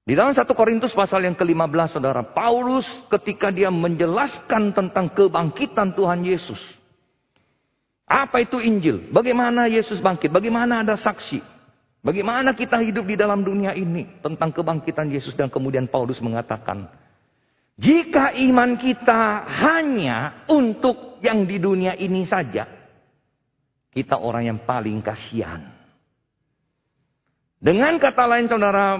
Di 0.02 0.18
dalam 0.18 0.34
satu 0.34 0.58
Korintus 0.58 0.98
pasal 0.98 1.24
yang 1.30 1.38
ke-15 1.38 2.00
Saudara, 2.00 2.26
Paulus 2.26 2.84
ketika 3.14 3.54
dia 3.54 3.70
menjelaskan 3.70 4.74
tentang 4.74 5.14
kebangkitan 5.14 5.94
Tuhan 5.94 6.26
Yesus. 6.26 6.58
Apa 8.10 8.44
itu 8.44 8.60
Injil? 8.60 9.08
Bagaimana 9.14 9.72
Yesus 9.72 10.02
bangkit? 10.04 10.34
Bagaimana 10.34 10.84
ada 10.84 11.00
saksi? 11.00 11.40
Bagaimana 12.02 12.58
kita 12.58 12.82
hidup 12.82 13.06
di 13.06 13.16
dalam 13.16 13.46
dunia 13.46 13.78
ini 13.78 14.10
tentang 14.26 14.50
kebangkitan 14.50 15.08
Yesus 15.14 15.38
dan 15.38 15.54
kemudian 15.54 15.86
Paulus 15.86 16.18
mengatakan, 16.18 16.90
jika 17.78 18.34
iman 18.36 18.76
kita 18.82 19.46
hanya 19.64 20.44
untuk 20.50 21.22
yang 21.22 21.46
di 21.46 21.62
dunia 21.62 21.94
ini 21.94 22.26
saja, 22.26 22.81
kita 23.92 24.16
orang 24.20 24.48
yang 24.48 24.60
paling 24.64 25.04
kasihan. 25.04 25.68
Dengan 27.62 28.00
kata 28.02 28.26
lain 28.26 28.50
saudara, 28.50 28.98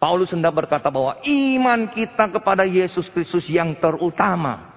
Paulus 0.00 0.32
hendak 0.32 0.56
berkata 0.56 0.88
bahwa 0.88 1.20
iman 1.22 1.92
kita 1.92 2.32
kepada 2.32 2.64
Yesus 2.66 3.06
Kristus 3.12 3.46
yang 3.46 3.76
terutama. 3.78 4.74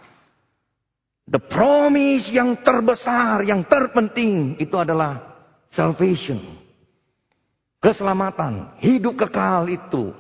The 1.24 1.40
promise 1.40 2.28
yang 2.28 2.60
terbesar, 2.60 3.48
yang 3.48 3.64
terpenting 3.64 4.60
itu 4.60 4.76
adalah 4.76 5.24
salvation. 5.72 6.44
Keselamatan, 7.80 8.84
hidup 8.84 9.16
kekal 9.16 9.72
itu 9.72 10.12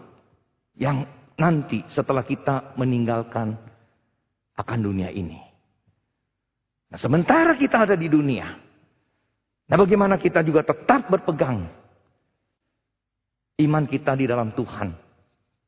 yang 0.80 1.04
nanti 1.36 1.84
setelah 1.92 2.24
kita 2.24 2.76
meninggalkan 2.80 3.60
akan 4.56 4.80
dunia 4.80 5.12
ini. 5.12 5.40
Nah, 6.88 7.00
sementara 7.02 7.60
kita 7.60 7.84
ada 7.84 7.96
di 8.00 8.08
dunia, 8.08 8.54
nah 9.68 9.78
bagaimana 9.80 10.20
kita 10.20 10.44
juga 10.44 10.64
tetap 10.64 11.08
berpegang 11.08 11.68
iman 13.62 13.84
kita 13.86 14.18
di 14.18 14.26
dalam 14.26 14.50
Tuhan. 14.54 14.90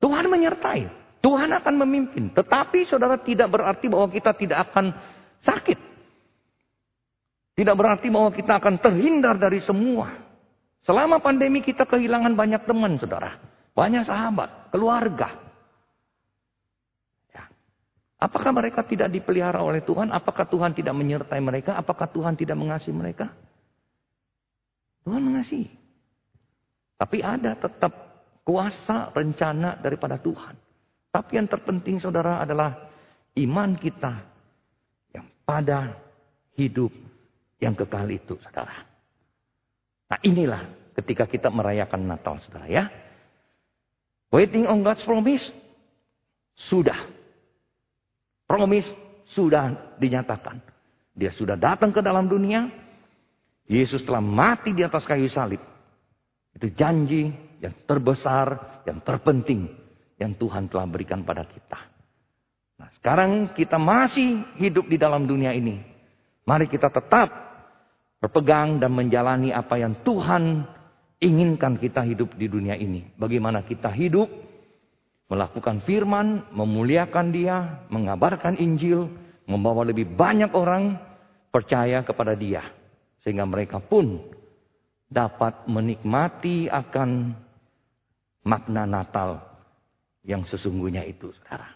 Tuhan 0.01 0.25
menyertai, 0.27 0.81
Tuhan 1.21 1.49
akan 1.53 1.75
memimpin. 1.85 2.33
Tetapi 2.33 2.85
saudara 2.89 3.17
tidak 3.21 3.49
berarti 3.49 3.85
bahwa 3.89 4.07
kita 4.09 4.33
tidak 4.33 4.69
akan 4.69 4.93
sakit. 5.41 5.79
Tidak 7.55 7.75
berarti 7.75 8.11
bahwa 8.11 8.29
kita 8.35 8.59
akan 8.59 8.75
terhindar 8.83 9.39
dari 9.39 9.63
semua. 9.63 10.11
Selama 10.83 11.23
pandemi 11.23 11.63
kita 11.63 11.87
kehilangan 11.87 12.35
banyak 12.35 12.67
teman 12.67 12.99
saudara. 12.99 13.39
Banyak 13.73 14.05
sahabat, 14.05 14.69
keluarga. 14.69 15.45
Apakah 18.15 18.55
mereka 18.55 18.79
tidak 18.81 19.11
dipelihara 19.11 19.59
oleh 19.59 19.83
Tuhan? 19.83 20.09
Apakah 20.09 20.47
Tuhan 20.47 20.71
tidak 20.71 20.95
menyertai 20.95 21.41
mereka? 21.43 21.75
Apakah 21.75 22.07
Tuhan 22.07 22.33
tidak 22.39 22.55
mengasihi 22.55 22.95
mereka? 22.95 23.27
Tuhan 25.05 25.21
mengasihi. 25.21 25.69
Tapi 26.97 27.21
ada 27.21 27.53
tetap 27.53 27.93
kuasa 28.41 29.13
rencana 29.13 29.77
daripada 29.77 30.17
Tuhan. 30.17 30.57
Tapi 31.13 31.31
yang 31.37 31.47
terpenting 31.47 32.01
saudara 32.01 32.41
adalah 32.41 32.89
iman 33.37 33.77
kita 33.77 34.13
yang 35.15 35.27
pada 35.45 35.95
hidup 36.57 36.91
yang 37.61 37.77
kekal 37.77 38.09
itu 38.09 38.35
saudara. 38.41 38.83
Nah 40.09 40.19
inilah 40.25 40.91
ketika 40.97 41.29
kita 41.29 41.53
merayakan 41.53 42.03
Natal 42.09 42.41
saudara 42.43 42.67
ya. 42.67 42.89
Waiting 44.33 44.67
on 44.67 44.83
God's 44.83 45.05
promise. 45.05 45.45
Sudah. 46.55 46.97
Promis 48.47 48.87
sudah 49.31 49.95
dinyatakan. 49.99 50.59
Dia 51.15 51.31
sudah 51.31 51.55
datang 51.55 51.95
ke 51.95 52.03
dalam 52.03 52.27
dunia. 52.27 52.67
Yesus 53.65 54.05
telah 54.05 54.21
mati 54.21 54.71
di 54.71 54.85
atas 54.85 55.05
kayu 55.05 55.25
salib. 55.25 55.61
Itu 56.53 56.69
janji 56.71 57.33
yang 57.59 57.73
terbesar, 57.89 58.81
yang 58.85 59.01
terpenting 59.01 59.67
yang 60.21 60.37
Tuhan 60.37 60.71
telah 60.71 60.87
berikan 60.87 61.25
pada 61.25 61.43
kita. 61.43 61.79
Nah, 62.75 62.89
sekarang 62.99 63.55
kita 63.55 63.75
masih 63.79 64.43
hidup 64.59 64.87
di 64.87 64.95
dalam 64.99 65.27
dunia 65.27 65.51
ini. 65.51 65.79
Mari 66.45 66.69
kita 66.69 66.91
tetap 66.91 67.31
berpegang 68.21 68.77
dan 68.77 68.93
menjalani 68.93 69.51
apa 69.51 69.81
yang 69.81 69.97
Tuhan 70.05 70.63
inginkan 71.19 71.79
kita 71.81 72.05
hidup 72.05 72.35
di 72.37 72.45
dunia 72.45 72.77
ini. 72.77 73.15
Bagaimana 73.17 73.65
kita 73.65 73.89
hidup 73.91 74.29
melakukan 75.25 75.81
firman, 75.83 76.53
memuliakan 76.53 77.27
dia, 77.33 77.85
mengabarkan 77.89 78.61
Injil, 78.61 79.09
membawa 79.49 79.81
lebih 79.87 80.05
banyak 80.13 80.53
orang 80.53 80.99
percaya 81.49 82.05
kepada 82.05 82.37
dia. 82.37 82.61
Sehingga 83.25 83.49
mereka 83.49 83.81
pun 83.81 84.21
dapat 85.09 85.65
menikmati 85.65 86.69
akan 86.69 87.33
makna 88.45 88.85
Natal 88.85 89.41
yang 90.21 90.45
sesungguhnya 90.45 91.01
itu, 91.09 91.33
saudara. 91.41 91.73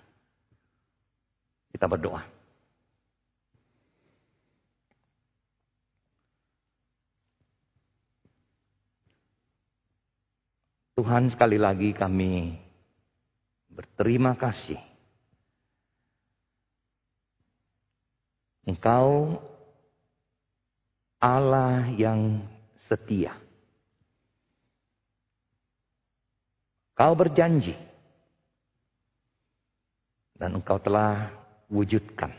Kita 1.73 1.89
berdoa. 1.89 2.21
Tuhan 10.99 11.31
sekali 11.33 11.55
lagi 11.55 11.95
kami 11.95 12.59
berterima 13.71 14.35
kasih. 14.35 14.75
Engkau 18.67 19.39
Allah 21.19 21.91
yang 21.99 22.39
setia. 22.87 23.35
Kau 26.95 27.15
berjanji. 27.15 27.75
Dan 30.39 30.55
engkau 30.55 30.79
telah 30.79 31.35
wujudkan. 31.67 32.31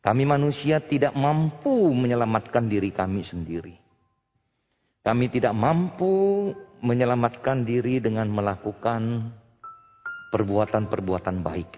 Kami 0.00 0.22
manusia 0.24 0.78
tidak 0.80 1.12
mampu 1.12 1.90
menyelamatkan 1.92 2.70
diri 2.70 2.94
kami 2.94 3.26
sendiri. 3.26 3.74
Kami 5.02 5.26
tidak 5.28 5.52
mampu 5.52 6.50
menyelamatkan 6.80 7.66
diri 7.66 7.98
dengan 7.98 8.30
melakukan 8.30 9.28
perbuatan-perbuatan 10.30 11.36
baik. 11.42 11.70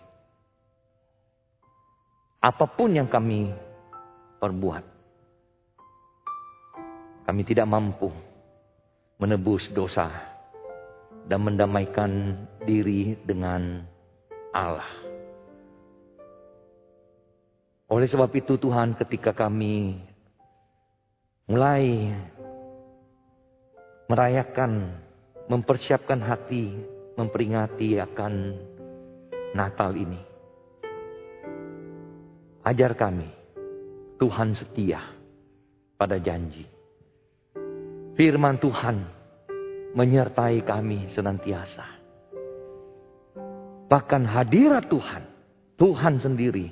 Apa 2.42 2.66
pun 2.68 2.94
yang 2.94 3.08
kami 3.08 3.71
perbuat, 4.42 4.82
kami 7.30 7.42
tidak 7.46 7.70
mampu 7.70 8.10
menebus 9.22 9.70
dosa 9.70 10.10
dan 11.30 11.46
mendamaikan 11.46 12.34
diri 12.66 13.14
dengan 13.22 13.86
Allah. 14.50 14.90
Oleh 17.86 18.10
sebab 18.10 18.34
itu 18.34 18.58
Tuhan 18.58 18.98
ketika 18.98 19.30
kami 19.30 20.00
mulai 21.46 22.10
merayakan, 24.10 24.96
mempersiapkan 25.46 26.18
hati, 26.18 26.72
memperingati 27.14 28.00
akan 28.00 28.32
Natal 29.52 29.92
ini. 29.94 30.20
Ajar 32.64 32.96
kami, 32.96 33.41
Tuhan 34.22 34.54
setia 34.54 35.02
pada 35.98 36.14
janji. 36.22 36.62
Firman 38.14 38.54
Tuhan 38.62 39.02
menyertai 39.98 40.62
kami 40.62 41.10
senantiasa. 41.10 41.82
Bahkan 43.90 44.22
hadirat 44.22 44.86
Tuhan, 44.86 45.26
Tuhan 45.74 46.22
sendiri 46.22 46.70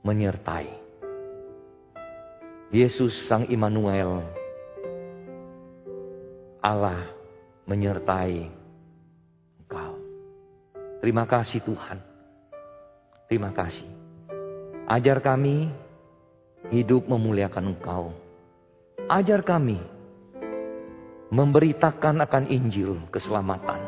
menyertai. 0.00 0.80
Yesus 2.72 3.12
Sang 3.28 3.44
Immanuel 3.52 4.24
Allah 6.64 7.04
menyertai 7.68 8.48
engkau. 9.60 9.92
Terima 11.04 11.28
kasih 11.28 11.60
Tuhan. 11.68 12.00
Terima 13.28 13.52
kasih. 13.52 13.88
Ajar 14.88 15.20
kami 15.20 15.89
hidup 16.68 17.08
memuliakan 17.08 17.72
Engkau. 17.72 18.12
Ajar 19.08 19.40
kami 19.40 19.80
memberitakan 21.32 22.20
akan 22.20 22.44
Injil 22.52 23.00
keselamatan 23.08 23.80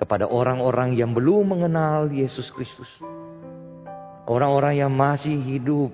kepada 0.00 0.24
orang-orang 0.24 0.96
yang 0.96 1.12
belum 1.12 1.52
mengenal 1.52 2.08
Yesus 2.08 2.48
Kristus. 2.56 2.88
Orang-orang 4.26 4.80
yang 4.80 4.92
masih 4.92 5.36
hidup 5.36 5.92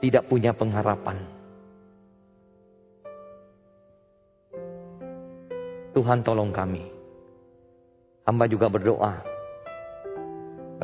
tidak 0.00 0.24
punya 0.30 0.54
pengharapan. 0.54 1.20
Tuhan 5.94 6.26
tolong 6.26 6.50
kami. 6.50 6.90
Hamba 8.26 8.48
juga 8.48 8.66
berdoa. 8.66 9.33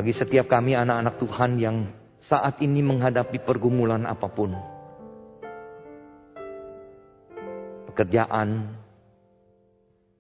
Bagi 0.01 0.17
setiap 0.17 0.49
kami 0.49 0.73
anak-anak 0.73 1.21
Tuhan 1.21 1.61
yang 1.61 1.85
saat 2.25 2.57
ini 2.65 2.81
menghadapi 2.81 3.37
pergumulan 3.45 4.09
apa 4.09 4.33
pun. 4.33 4.57
Pekerjaan, 7.93 8.81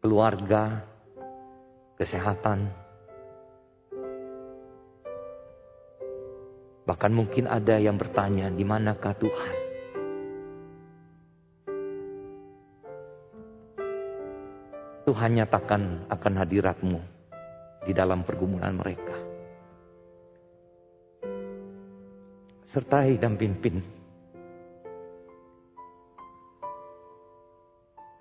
keluarga, 0.05 0.85
kesehatan. 1.97 2.69
Bahkan 6.85 7.13
mungkin 7.17 7.49
ada 7.49 7.81
yang 7.81 7.97
bertanya, 7.97 8.53
di 8.53 8.65
manakah 8.69 9.17
Tuhan? 9.17 9.55
Tuhan 15.09 15.31
nyatakan 15.41 16.05
akan 16.13 16.33
hadiratmu 16.37 17.01
di 17.89 17.97
dalam 17.97 18.29
pergumulan 18.29 18.77
mereka. 18.77 19.10
Sertai 22.71 23.19
dan 23.19 23.35
pimpin. 23.35 23.83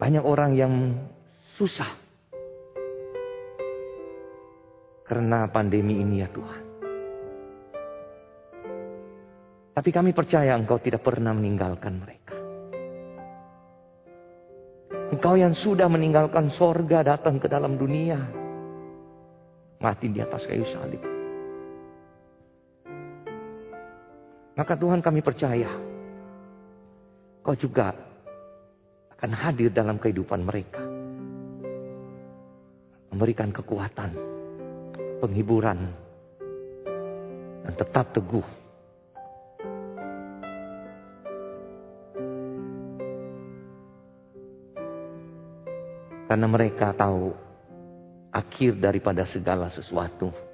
Banyak 0.01 0.23
orang 0.25 0.57
yang 0.57 0.73
susah 1.59 1.91
karena 5.09 5.49
pandemi 5.49 6.01
ini 6.01 6.21
ya 6.21 6.29
Tuhan. 6.29 6.63
Tapi 9.73 9.89
kami 9.89 10.13
percaya 10.13 10.53
Engkau 10.53 10.77
tidak 10.77 11.01
pernah 11.01 11.33
meninggalkan 11.33 11.97
mereka. 11.97 12.37
Engkau 15.09 15.33
yang 15.33 15.57
sudah 15.57 15.89
meninggalkan 15.89 16.53
sorga 16.53 17.01
datang 17.01 17.41
ke 17.41 17.49
dalam 17.49 17.77
dunia. 17.77 18.21
Mati 19.81 20.09
di 20.13 20.21
atas 20.21 20.45
kayu 20.45 20.67
salib. 20.69 21.18
Maka 24.59 24.75
Tuhan 24.75 24.99
kami 24.99 25.23
percaya. 25.23 25.71
Kau 27.39 27.55
juga 27.55 27.95
akan 29.15 29.31
hadir 29.31 29.71
dalam 29.71 29.95
kehidupan 29.95 30.43
mereka. 30.43 30.83
Memberikan 33.15 33.55
kekuatan, 33.55 34.11
penghiburan, 35.23 35.79
dan 37.63 37.73
tetap 37.79 38.11
teguh 38.11 38.43
Karena 46.29 46.45
mereka 46.45 46.93
tahu 46.93 47.33
akhir 48.29 48.77
daripada 48.77 49.25
segala 49.25 49.73
sesuatu. 49.73 50.48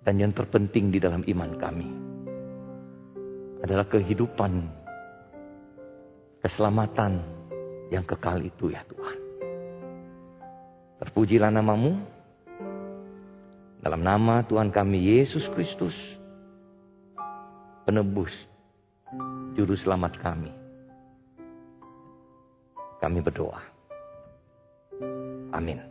Dan 0.00 0.16
yang 0.16 0.32
terpenting 0.32 0.88
di 0.88 0.98
dalam 0.98 1.20
iman 1.24 1.52
kami 1.60 1.88
adalah 3.60 3.84
kehidupan, 3.84 4.64
keselamatan 6.40 7.20
yang 7.92 8.04
kekal 8.08 8.40
itu 8.40 8.72
ya 8.72 8.80
Tuhan. 8.88 9.18
Terpujilah 11.00 11.52
namamu. 11.52 12.00
Dalam 13.80 14.04
nama 14.04 14.44
Tuhan 14.44 14.68
kami 14.68 15.20
Yesus 15.20 15.44
Kristus. 15.56 15.96
Penebus. 17.88 18.32
Juru 19.56 19.74
selamat 19.80 20.20
kami. 20.20 20.52
Kami 23.00 23.18
berdoa. 23.24 23.64
Amin. 25.56 25.89